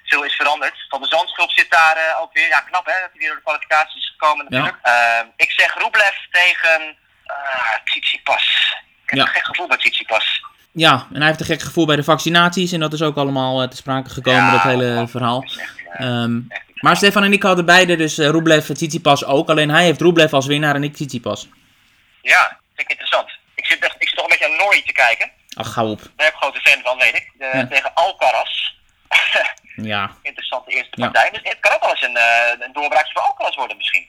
[0.04, 0.86] veel is veranderd.
[0.90, 3.36] Van de Zandschulp zit daar eh, ook weer, ja knap hè, dat hij weer door
[3.36, 4.78] de kwalificaties is gekomen natuurlijk.
[4.82, 8.76] Ehm, ik zeg Rublev tegen uh, Tsitsipas.
[9.12, 9.34] Ik heb Ja.
[9.34, 10.42] een gek gevoel bij Tsitsipas.
[10.72, 13.62] Ja, en hij heeft een gek gevoel bij de vaccinaties en dat is ook allemaal
[13.62, 15.44] eh, te sprake gekomen, Ja, dat hele verhaal.
[15.44, 15.58] echt,
[15.94, 16.40] eh, Ehm,
[16.76, 19.50] maar Stefan en ik hadden beide dus eh Rublev en Tsitsipas ook.
[19.50, 21.48] Alleen hij heeft Rublev als winnaar en ik Tsitsipas.
[22.22, 23.30] Ja, vind ik interessant.
[23.56, 25.32] Ik zit, ik zit toch een beetje aan Norrie te kijken.
[25.54, 26.00] Ach, gauw op.
[26.02, 27.32] Daar heb ik grote fan van, weet ik.
[27.38, 27.68] De- Ja.
[27.68, 28.50] Tegen Alcaraz.
[29.76, 31.10] Ja, interessante eerste Ja.
[31.10, 31.30] partij.
[31.32, 34.08] Dus het kan ook wel eens een, eh, een doorbraakje voor Alcaraz worden misschien.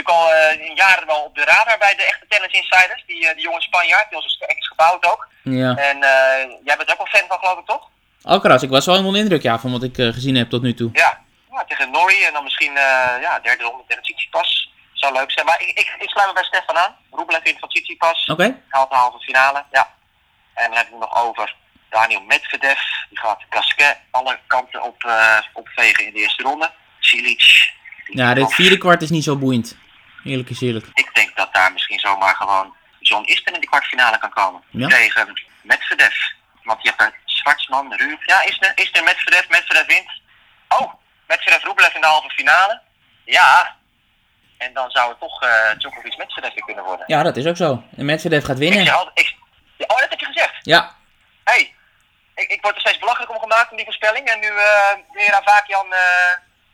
[0.00, 3.02] Natuurlijk al een jaren wel op de radar bij de echte tennis insiders.
[3.06, 5.28] Die, eh, die jonge Spanjaard, die sterk is gebouwd ook.
[5.42, 5.76] ja.
[5.76, 7.88] En eh, jij bent er ook wel fan van geloof ik toch?
[8.22, 10.90] Alcaraz, ik was wel de indruk ja, van wat ik gezien heb tot nu toe.
[10.92, 11.20] Ja.
[11.50, 12.72] ja tegen Norrie en dan misschien
[13.20, 14.72] ja, derde ronde tegen Tsitsipas.
[14.92, 15.46] Zou leuk zijn.
[15.46, 16.96] Maar ik, ik, ik sluit me bij Stefan aan.
[17.10, 18.26] Rublev wint van Tsitsipas.
[18.26, 18.56] Oké?
[18.68, 19.64] Haalt de halve finale.
[19.72, 19.94] Ja.
[20.54, 21.54] En dan hebben we nog over
[21.90, 22.78] Daniel Medvedev.
[23.08, 25.12] Die gaat Gasquet alle kanten op,
[25.52, 26.70] opvegen in de eerste ronde.
[26.98, 27.70] Cilic.
[28.04, 29.76] Ja, dit vierde kwart is niet zo boeiend.
[30.24, 30.86] Eerlijk is eerlijk.
[30.94, 34.62] Ik denk dat daar misschien zomaar gewoon John Isner in de kwartfinale kan komen.
[34.70, 34.88] Ja.
[34.88, 36.14] Tegen Medvedev.
[36.62, 38.18] Want je hebt daar Schwartzman, Ruud.
[38.24, 40.10] Ja, Isner, Isner, Medvedev, Medvedev wint.
[40.68, 40.92] Oh,
[41.26, 42.80] Medvedev, Rublev in de halve finale.
[43.24, 43.76] Ja.
[44.58, 47.04] En dan zou het toch eh Djokovic Medvedev weer kunnen worden.
[47.06, 47.82] Ja, dat is ook zo.
[47.96, 48.94] En Medvedev gaat Ik zeg winnen.
[48.94, 49.34] altijd, ik,
[49.76, 50.54] ja, oh, dat heb je gezegd.
[50.62, 50.94] Ja,
[51.44, 51.74] hey,
[52.34, 54.28] ik, ik word er steeds belachelijk om gemaakt in die voorspelling.
[54.28, 56.00] En nu eh weer Avakian eh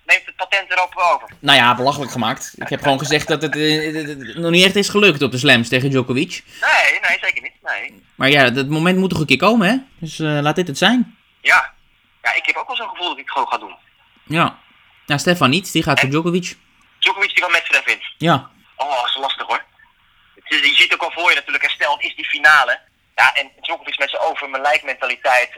[0.07, 1.29] neemt het patent erop over.
[1.39, 2.53] nou ja, belachelijk gemaakt.
[2.57, 5.69] Ik heb gewoon gezegd dat het eh, nog niet echt is gelukt op de slams
[5.69, 6.43] tegen Djokovic.
[6.61, 7.53] Nee, nee, zeker niet.
[7.63, 8.03] Nee.
[8.15, 9.77] Maar ja, dat moment moet toch een keer komen, hè?
[10.01, 11.17] Dus eh, laat dit het zijn.
[11.41, 11.73] Ja.
[12.23, 13.77] ja, ik heb ook wel zo'n gevoel dat ik het gewoon ga doen.
[14.25, 14.59] Ja.
[15.07, 15.73] Ja, Stefan niet.
[15.73, 16.57] Die gaat voor Djokovic.
[16.99, 18.03] Djokovic die van Medvedev wint.
[18.19, 18.51] Ja.
[18.77, 19.65] Oh, dat is lastig hoor.
[20.35, 22.79] Het is- je ziet ook al voor je natuurlijk, hersteld is die finale.
[23.15, 25.51] Ja, en Djokovic met zijn over mijn lijk mentaliteit.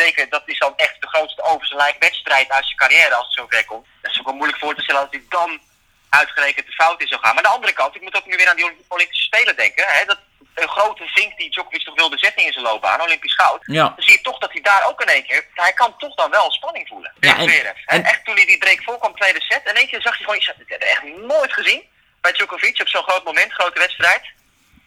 [0.00, 3.64] Zeker, dat is dan echt de grootste over wedstrijd uit zijn carrière als het zover
[3.64, 3.86] komt.
[4.02, 5.60] Dat is ook wel moeilijk voor te stellen dat hij dan
[6.08, 7.34] uitgerekend de fout in zou gaan.
[7.34, 9.56] Maar aan de andere kant, ik moet ook nu weer aan die Olymp- Olympische Spelen
[9.56, 9.84] denken.
[9.88, 10.18] Hè, dat
[10.54, 13.60] een grote vink die Djokovic toch wilde zetten in zijn loopbaan, Olympisch goud.
[13.62, 13.82] Ja.
[13.82, 16.30] Dan zie je toch dat hij daar ook in één keer, hij kan toch dan
[16.30, 17.12] wel spanning voelen.
[17.20, 20.02] Ja, en- en, en- echt toen hij die break voorkwam, tweede set, in één keer
[20.02, 21.82] zag je gewoon, heb ik echt nooit gezien
[22.20, 24.22] bij Djokovic op zo'n groot moment, grote wedstrijd.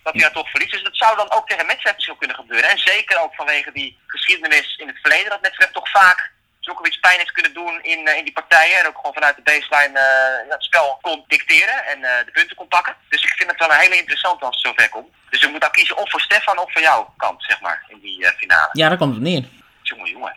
[0.04, 0.72] Dat hij dan toch verliest.
[0.72, 2.70] Dus dat zou dan ook tegen Medvedev kunnen gebeuren.
[2.70, 6.32] En zeker ook vanwege die geschiedenis in het verleden, dat Medvedev toch vaak
[6.64, 8.78] Djokovic pijn heeft kunnen doen in, eh, in die partijen.
[8.78, 12.56] En ook gewoon vanuit de baseline eh, het spel kon dicteren en eh, de punten
[12.56, 12.96] kon pakken.
[13.10, 15.12] Dus ik vind het wel een hele interessante als het zover komt.
[15.30, 18.00] Dus je moet dan kiezen of voor Stefan of voor jouw kant, zeg maar, in
[18.00, 18.70] die finale.
[18.72, 19.44] Ja, daar komt het neer.
[19.82, 20.36] Jongen, jongen.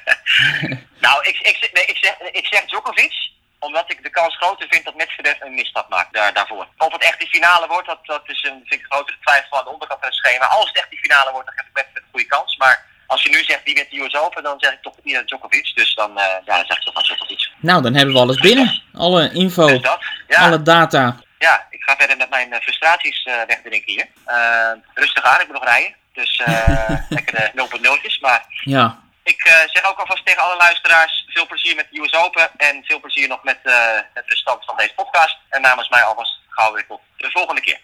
[1.06, 3.30] nou, ik, ik, zeg- nee, ik, zeg, ik zeg Djokovic,
[3.60, 6.66] omdat ik de kans groter vind dat Medvedev een misstap maakt daar, daarvoor.
[6.76, 9.58] Of het echt die finale wordt, dat, dat is een, vind ik een grotere twijfel
[9.58, 10.46] aan de onderkant van het schema.
[10.46, 12.56] Als het echt die finale wordt, dan geef ik Medvedev een goede kans.
[12.56, 15.26] Maar als je nu zegt, wie wint de US Open, dan zeg ik toch ieder
[15.26, 15.72] Djokovic.
[15.74, 17.48] Dus dan, eh, ja, dan zeg ik toch van Djokovic.
[17.58, 18.82] Nou, dan hebben we alles binnen.
[18.94, 20.38] Alle info, Dus dat, ja.
[20.46, 21.16] alle data.
[21.38, 24.06] Ja, ik ga verder met mijn eh, frustraties eh, wegdrinken hier.
[24.24, 25.94] Eh, rustig aan, ik moet nog rijden.
[26.12, 26.42] Dus
[27.08, 28.20] lekker de 0.0'tjes.
[28.20, 28.98] Maar Ja.
[29.22, 32.50] Ik eh, zeg ook alvast tegen alle luisteraars: veel plezier met de US Open.
[32.56, 33.74] En veel plezier nog met eh,
[34.14, 35.36] het restant van deze podcast.
[35.48, 37.80] En namens mij alvast gauw weer tot de volgende keer.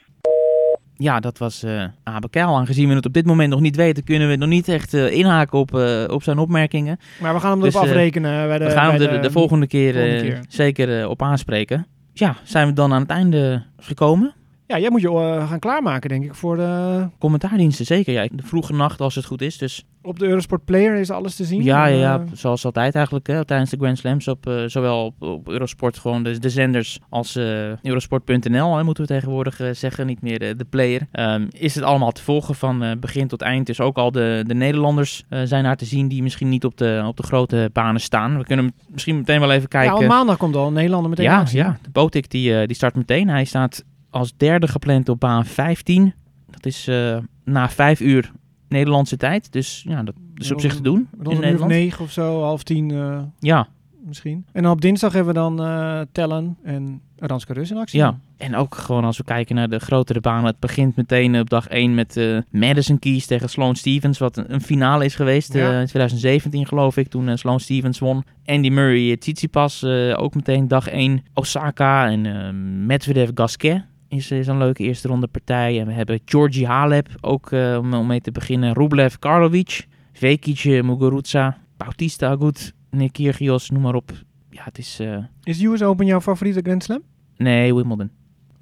[0.98, 2.56] Ja, dat was eh Abe Keil.
[2.56, 5.12] Aangezien we het op dit moment nog niet weten, kunnen we nog niet echt eh,
[5.12, 7.00] inhaken op, eh, op zijn opmerkingen.
[7.20, 8.48] Maar we gaan hem Dus, erop afrekenen.
[8.48, 10.40] Bij de, we gaan hem de, de, volgende keer, volgende keer.
[10.48, 11.86] zeker eh, op aanspreken.
[12.12, 14.34] Ja, zijn we dan aan het einde gekomen?
[14.66, 17.06] Ja, jij moet je eh, gaan klaarmaken, denk ik, voor de...
[17.18, 18.12] Commentaardiensten, zeker.
[18.12, 19.58] Ja, de vroege nacht als het goed is.
[19.58, 21.62] Dus Op de Eurosport Player is alles te zien.
[21.62, 23.26] ja, ja, ja, Eh, zoals altijd eigenlijk.
[23.26, 26.98] Hè, tijdens de Grand Slams op eh, zowel op, op Eurosport, gewoon de, de zenders,
[27.08, 30.06] als eh, Eurosport.nl, moeten we tegenwoordig eh, zeggen.
[30.06, 31.06] Niet meer de, player.
[31.12, 33.66] Ehm, is het allemaal te volgen van eh, begin tot eind.
[33.66, 36.76] Dus ook al de, de Nederlanders eh, zijn daar te zien die misschien niet op
[36.78, 38.38] de, op de grote banen staan.
[38.38, 39.94] We kunnen misschien meteen wel even ja, kijken.
[39.94, 42.94] want maandag komt al een Nederlander meteen Ja, ja, de Botik die, eh, die start
[42.94, 43.28] meteen.
[43.28, 43.84] Hij staat
[44.18, 46.14] als derde gepland op baan 15.
[46.50, 48.32] Dat is eh, na vijf uur
[48.68, 49.52] Nederlandse tijd.
[49.52, 51.70] Dus ja, dat is op zich te doen Rond in Nederland.
[51.70, 53.68] negen of zo, half tien eh, Ja,
[54.04, 54.46] misschien.
[54.52, 57.98] En dan op dinsdag hebben we dan eh, Tellen en Ranske Rus in actie.
[57.98, 58.18] ja.
[58.36, 60.44] En ook gewoon als we kijken naar de grotere banen.
[60.44, 64.18] Het begint meteen op dag 1 met eh, Madison Keys tegen Sloane Stevens.
[64.18, 65.80] Wat een, een finale is geweest Ja.
[65.80, 67.08] in 2017 geloof ik.
[67.08, 68.24] Toen Sloane Stevens won.
[68.44, 69.84] Andy Murray, Tsitsipas
[70.16, 71.22] ook meteen dag 1.
[71.34, 73.84] Osaka en Medvedev Gasquet.
[74.08, 75.80] Is, is een leuke eerste ronde partij.
[75.80, 78.72] En we hebben Georgi Halep ook eh, om, mee te beginnen.
[78.74, 79.86] Rublev Karlovic.
[80.12, 81.58] Vekic eh, Muguruza.
[81.76, 82.74] Bautista Agut.
[82.90, 84.12] Nick Kyrgios, noem maar op.
[84.50, 84.98] Ja, het is...
[85.00, 87.02] eh, Is US Open jouw favoriete Grand Slam?
[87.36, 88.10] nee, Wimbledon.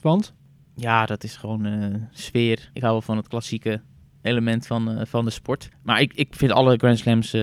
[0.01, 0.35] Want?
[0.75, 2.71] Ja, dat is gewoon eh, sfeer.
[2.73, 3.81] Ik hou wel van het klassieke
[4.23, 5.69] element van, van de sport.
[5.83, 7.35] Maar ik, ik vind alle Grand Slams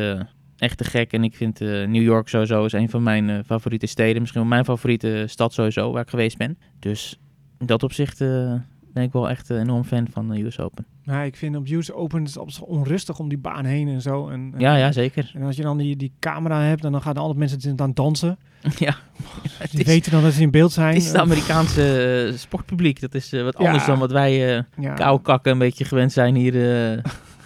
[0.57, 1.13] echt te gek.
[1.13, 4.19] En ik vind New York sowieso is een van mijn favoriete steden.
[4.21, 6.57] Misschien wel mijn favoriete stad sowieso, waar ik geweest ben.
[6.79, 7.19] Dus
[7.61, 8.53] in dat opzicht eh,
[8.93, 10.85] ben ik wel echt een enorm fan van de US Open.
[11.03, 14.27] Ja, ik vind op US Open is het onrustig om die baan heen en zo.
[14.29, 15.31] En, en- Ja, ja, zeker.
[15.35, 18.37] En als je dan die, die camera hebt en dan gaan altijd mensen aan dansen.
[18.77, 18.95] ja,
[19.71, 20.93] Die is, weten dan dat ze in beeld zijn.
[20.93, 22.99] het is het Amerikaanse eh, sportpubliek.
[23.01, 23.65] Dat is eh, wat Ja.
[23.65, 27.03] anders dan wat wij eh ja, kou kakken een beetje gewend zijn hier eh,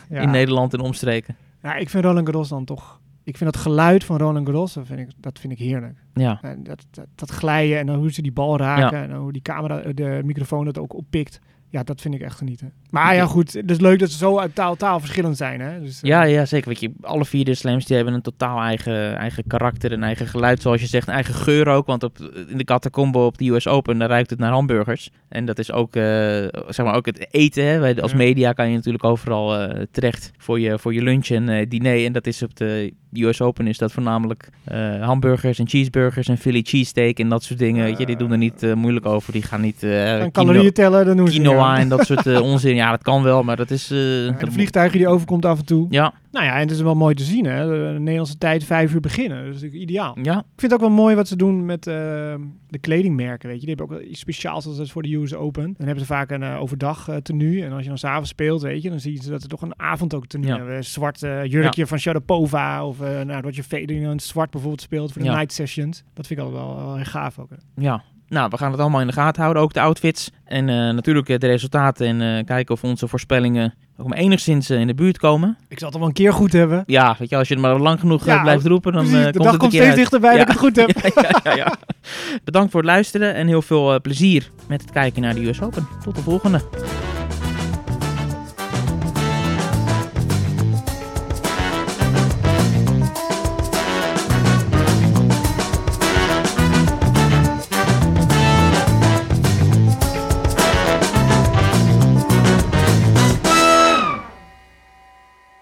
[0.09, 0.21] ja.
[0.21, 1.35] in Nederland en omstreken.
[1.63, 2.99] Ja, ik vind Roland Garros dan toch...
[3.25, 5.97] Ik vind het geluid van Roland Garros, dat vind ik, dat vind ik heerlijk.
[6.13, 6.39] Ja.
[6.41, 9.41] En dat, dat, dat glijden en dan hoe ze die bal raken en hoe die
[9.41, 11.39] camera, eh, de microfoon het ook oppikt.
[11.69, 12.73] Ja, dat vind ik echt genieten.
[12.89, 15.61] Maar ja, goed, het is leuk dat ze zo uit taal, taal verschillend zijn.
[15.61, 15.81] Hè?
[15.81, 16.67] Dus, eh, Ja, ja, zeker.
[16.67, 20.27] Weet je, alle vier de slams die hebben een totaal eigen, eigen karakter, een eigen
[20.27, 21.85] geluid, zoals je zegt, een eigen geur ook.
[21.85, 22.17] Want op,
[22.47, 25.09] in de catacombe op de US Open, daar ruikt het naar hamburgers.
[25.29, 26.03] En dat is ook, eh,
[26.67, 27.65] zeg maar, ook het eten.
[27.65, 28.01] Hè.
[28.01, 31.69] Als media kan je natuurlijk overal eh, terecht voor je, voor je lunch en eh,
[31.69, 32.05] diner.
[32.05, 36.27] En dat is op de US Open is dat voornamelijk eh, hamburgers en cheeseburgers.
[36.27, 37.83] en Philly cheesesteak en dat soort dingen.
[37.85, 39.33] weet je, die doen er niet eh, moeilijk over.
[39.33, 42.75] Die gaan niet eh En calorieën tellen, dan doen ze quinoa en dat soort onzin.
[42.75, 43.87] Ja, dat kan wel, maar dat is...
[43.87, 45.87] Ja, de moet- vliegtuigen die overkomt af en toe.
[45.89, 47.65] Ja, Nou ja, en het is wel mooi te zien, hè.
[47.67, 49.37] De, de Nederlandse tijd vijf uur beginnen.
[49.37, 50.17] Dat is natuurlijk ideaal.
[50.21, 51.93] ja, Ik vind het ook wel mooi wat ze doen met eh,
[52.67, 53.65] de kledingmerken, weet je.
[53.65, 55.63] Die hebben ook wel iets speciaals als het voor de US Open.
[55.77, 57.63] Dan hebben ze vaak een eh, overdag eh, tenue.
[57.63, 59.79] En als je dan s'avonds speelt, weet je, dan zie je dat er toch een
[59.79, 60.55] avond ook tenue Ja.
[60.57, 60.75] hebben.
[60.75, 62.85] Een zwart jurkje van Sharapova.
[62.87, 65.33] Of uh, nou, dat je Federer in het zwart bijvoorbeeld speelt voor de Ja.
[65.35, 66.03] night sessions.
[66.13, 67.49] Dat vind ik altijd wel, wel heel gaaf ook.
[67.49, 67.81] hè.
[67.83, 68.03] ja.
[68.29, 70.31] Nou, we gaan het allemaal in de gaten houden, ook de outfits.
[70.45, 74.69] En eh, natuurlijk eh, de resultaten en eh, kijken of onze voorspellingen ook maar enigszins
[74.69, 75.57] in de buurt komen.
[75.67, 76.83] Ik zal het wel een keer goed hebben.
[76.85, 79.31] Ja, weet je, als je het maar lang genoeg Ja, blijft roepen, dan Precies, de
[79.31, 79.95] komt dag het komt steeds uit.
[79.95, 80.89] dichterbij dat ik het goed heb.
[80.89, 81.75] Ja, ja, ja, ja.
[82.43, 85.87] Bedankt voor het luisteren en heel veel plezier met het kijken naar de US Open.
[86.03, 86.61] Tot de volgende.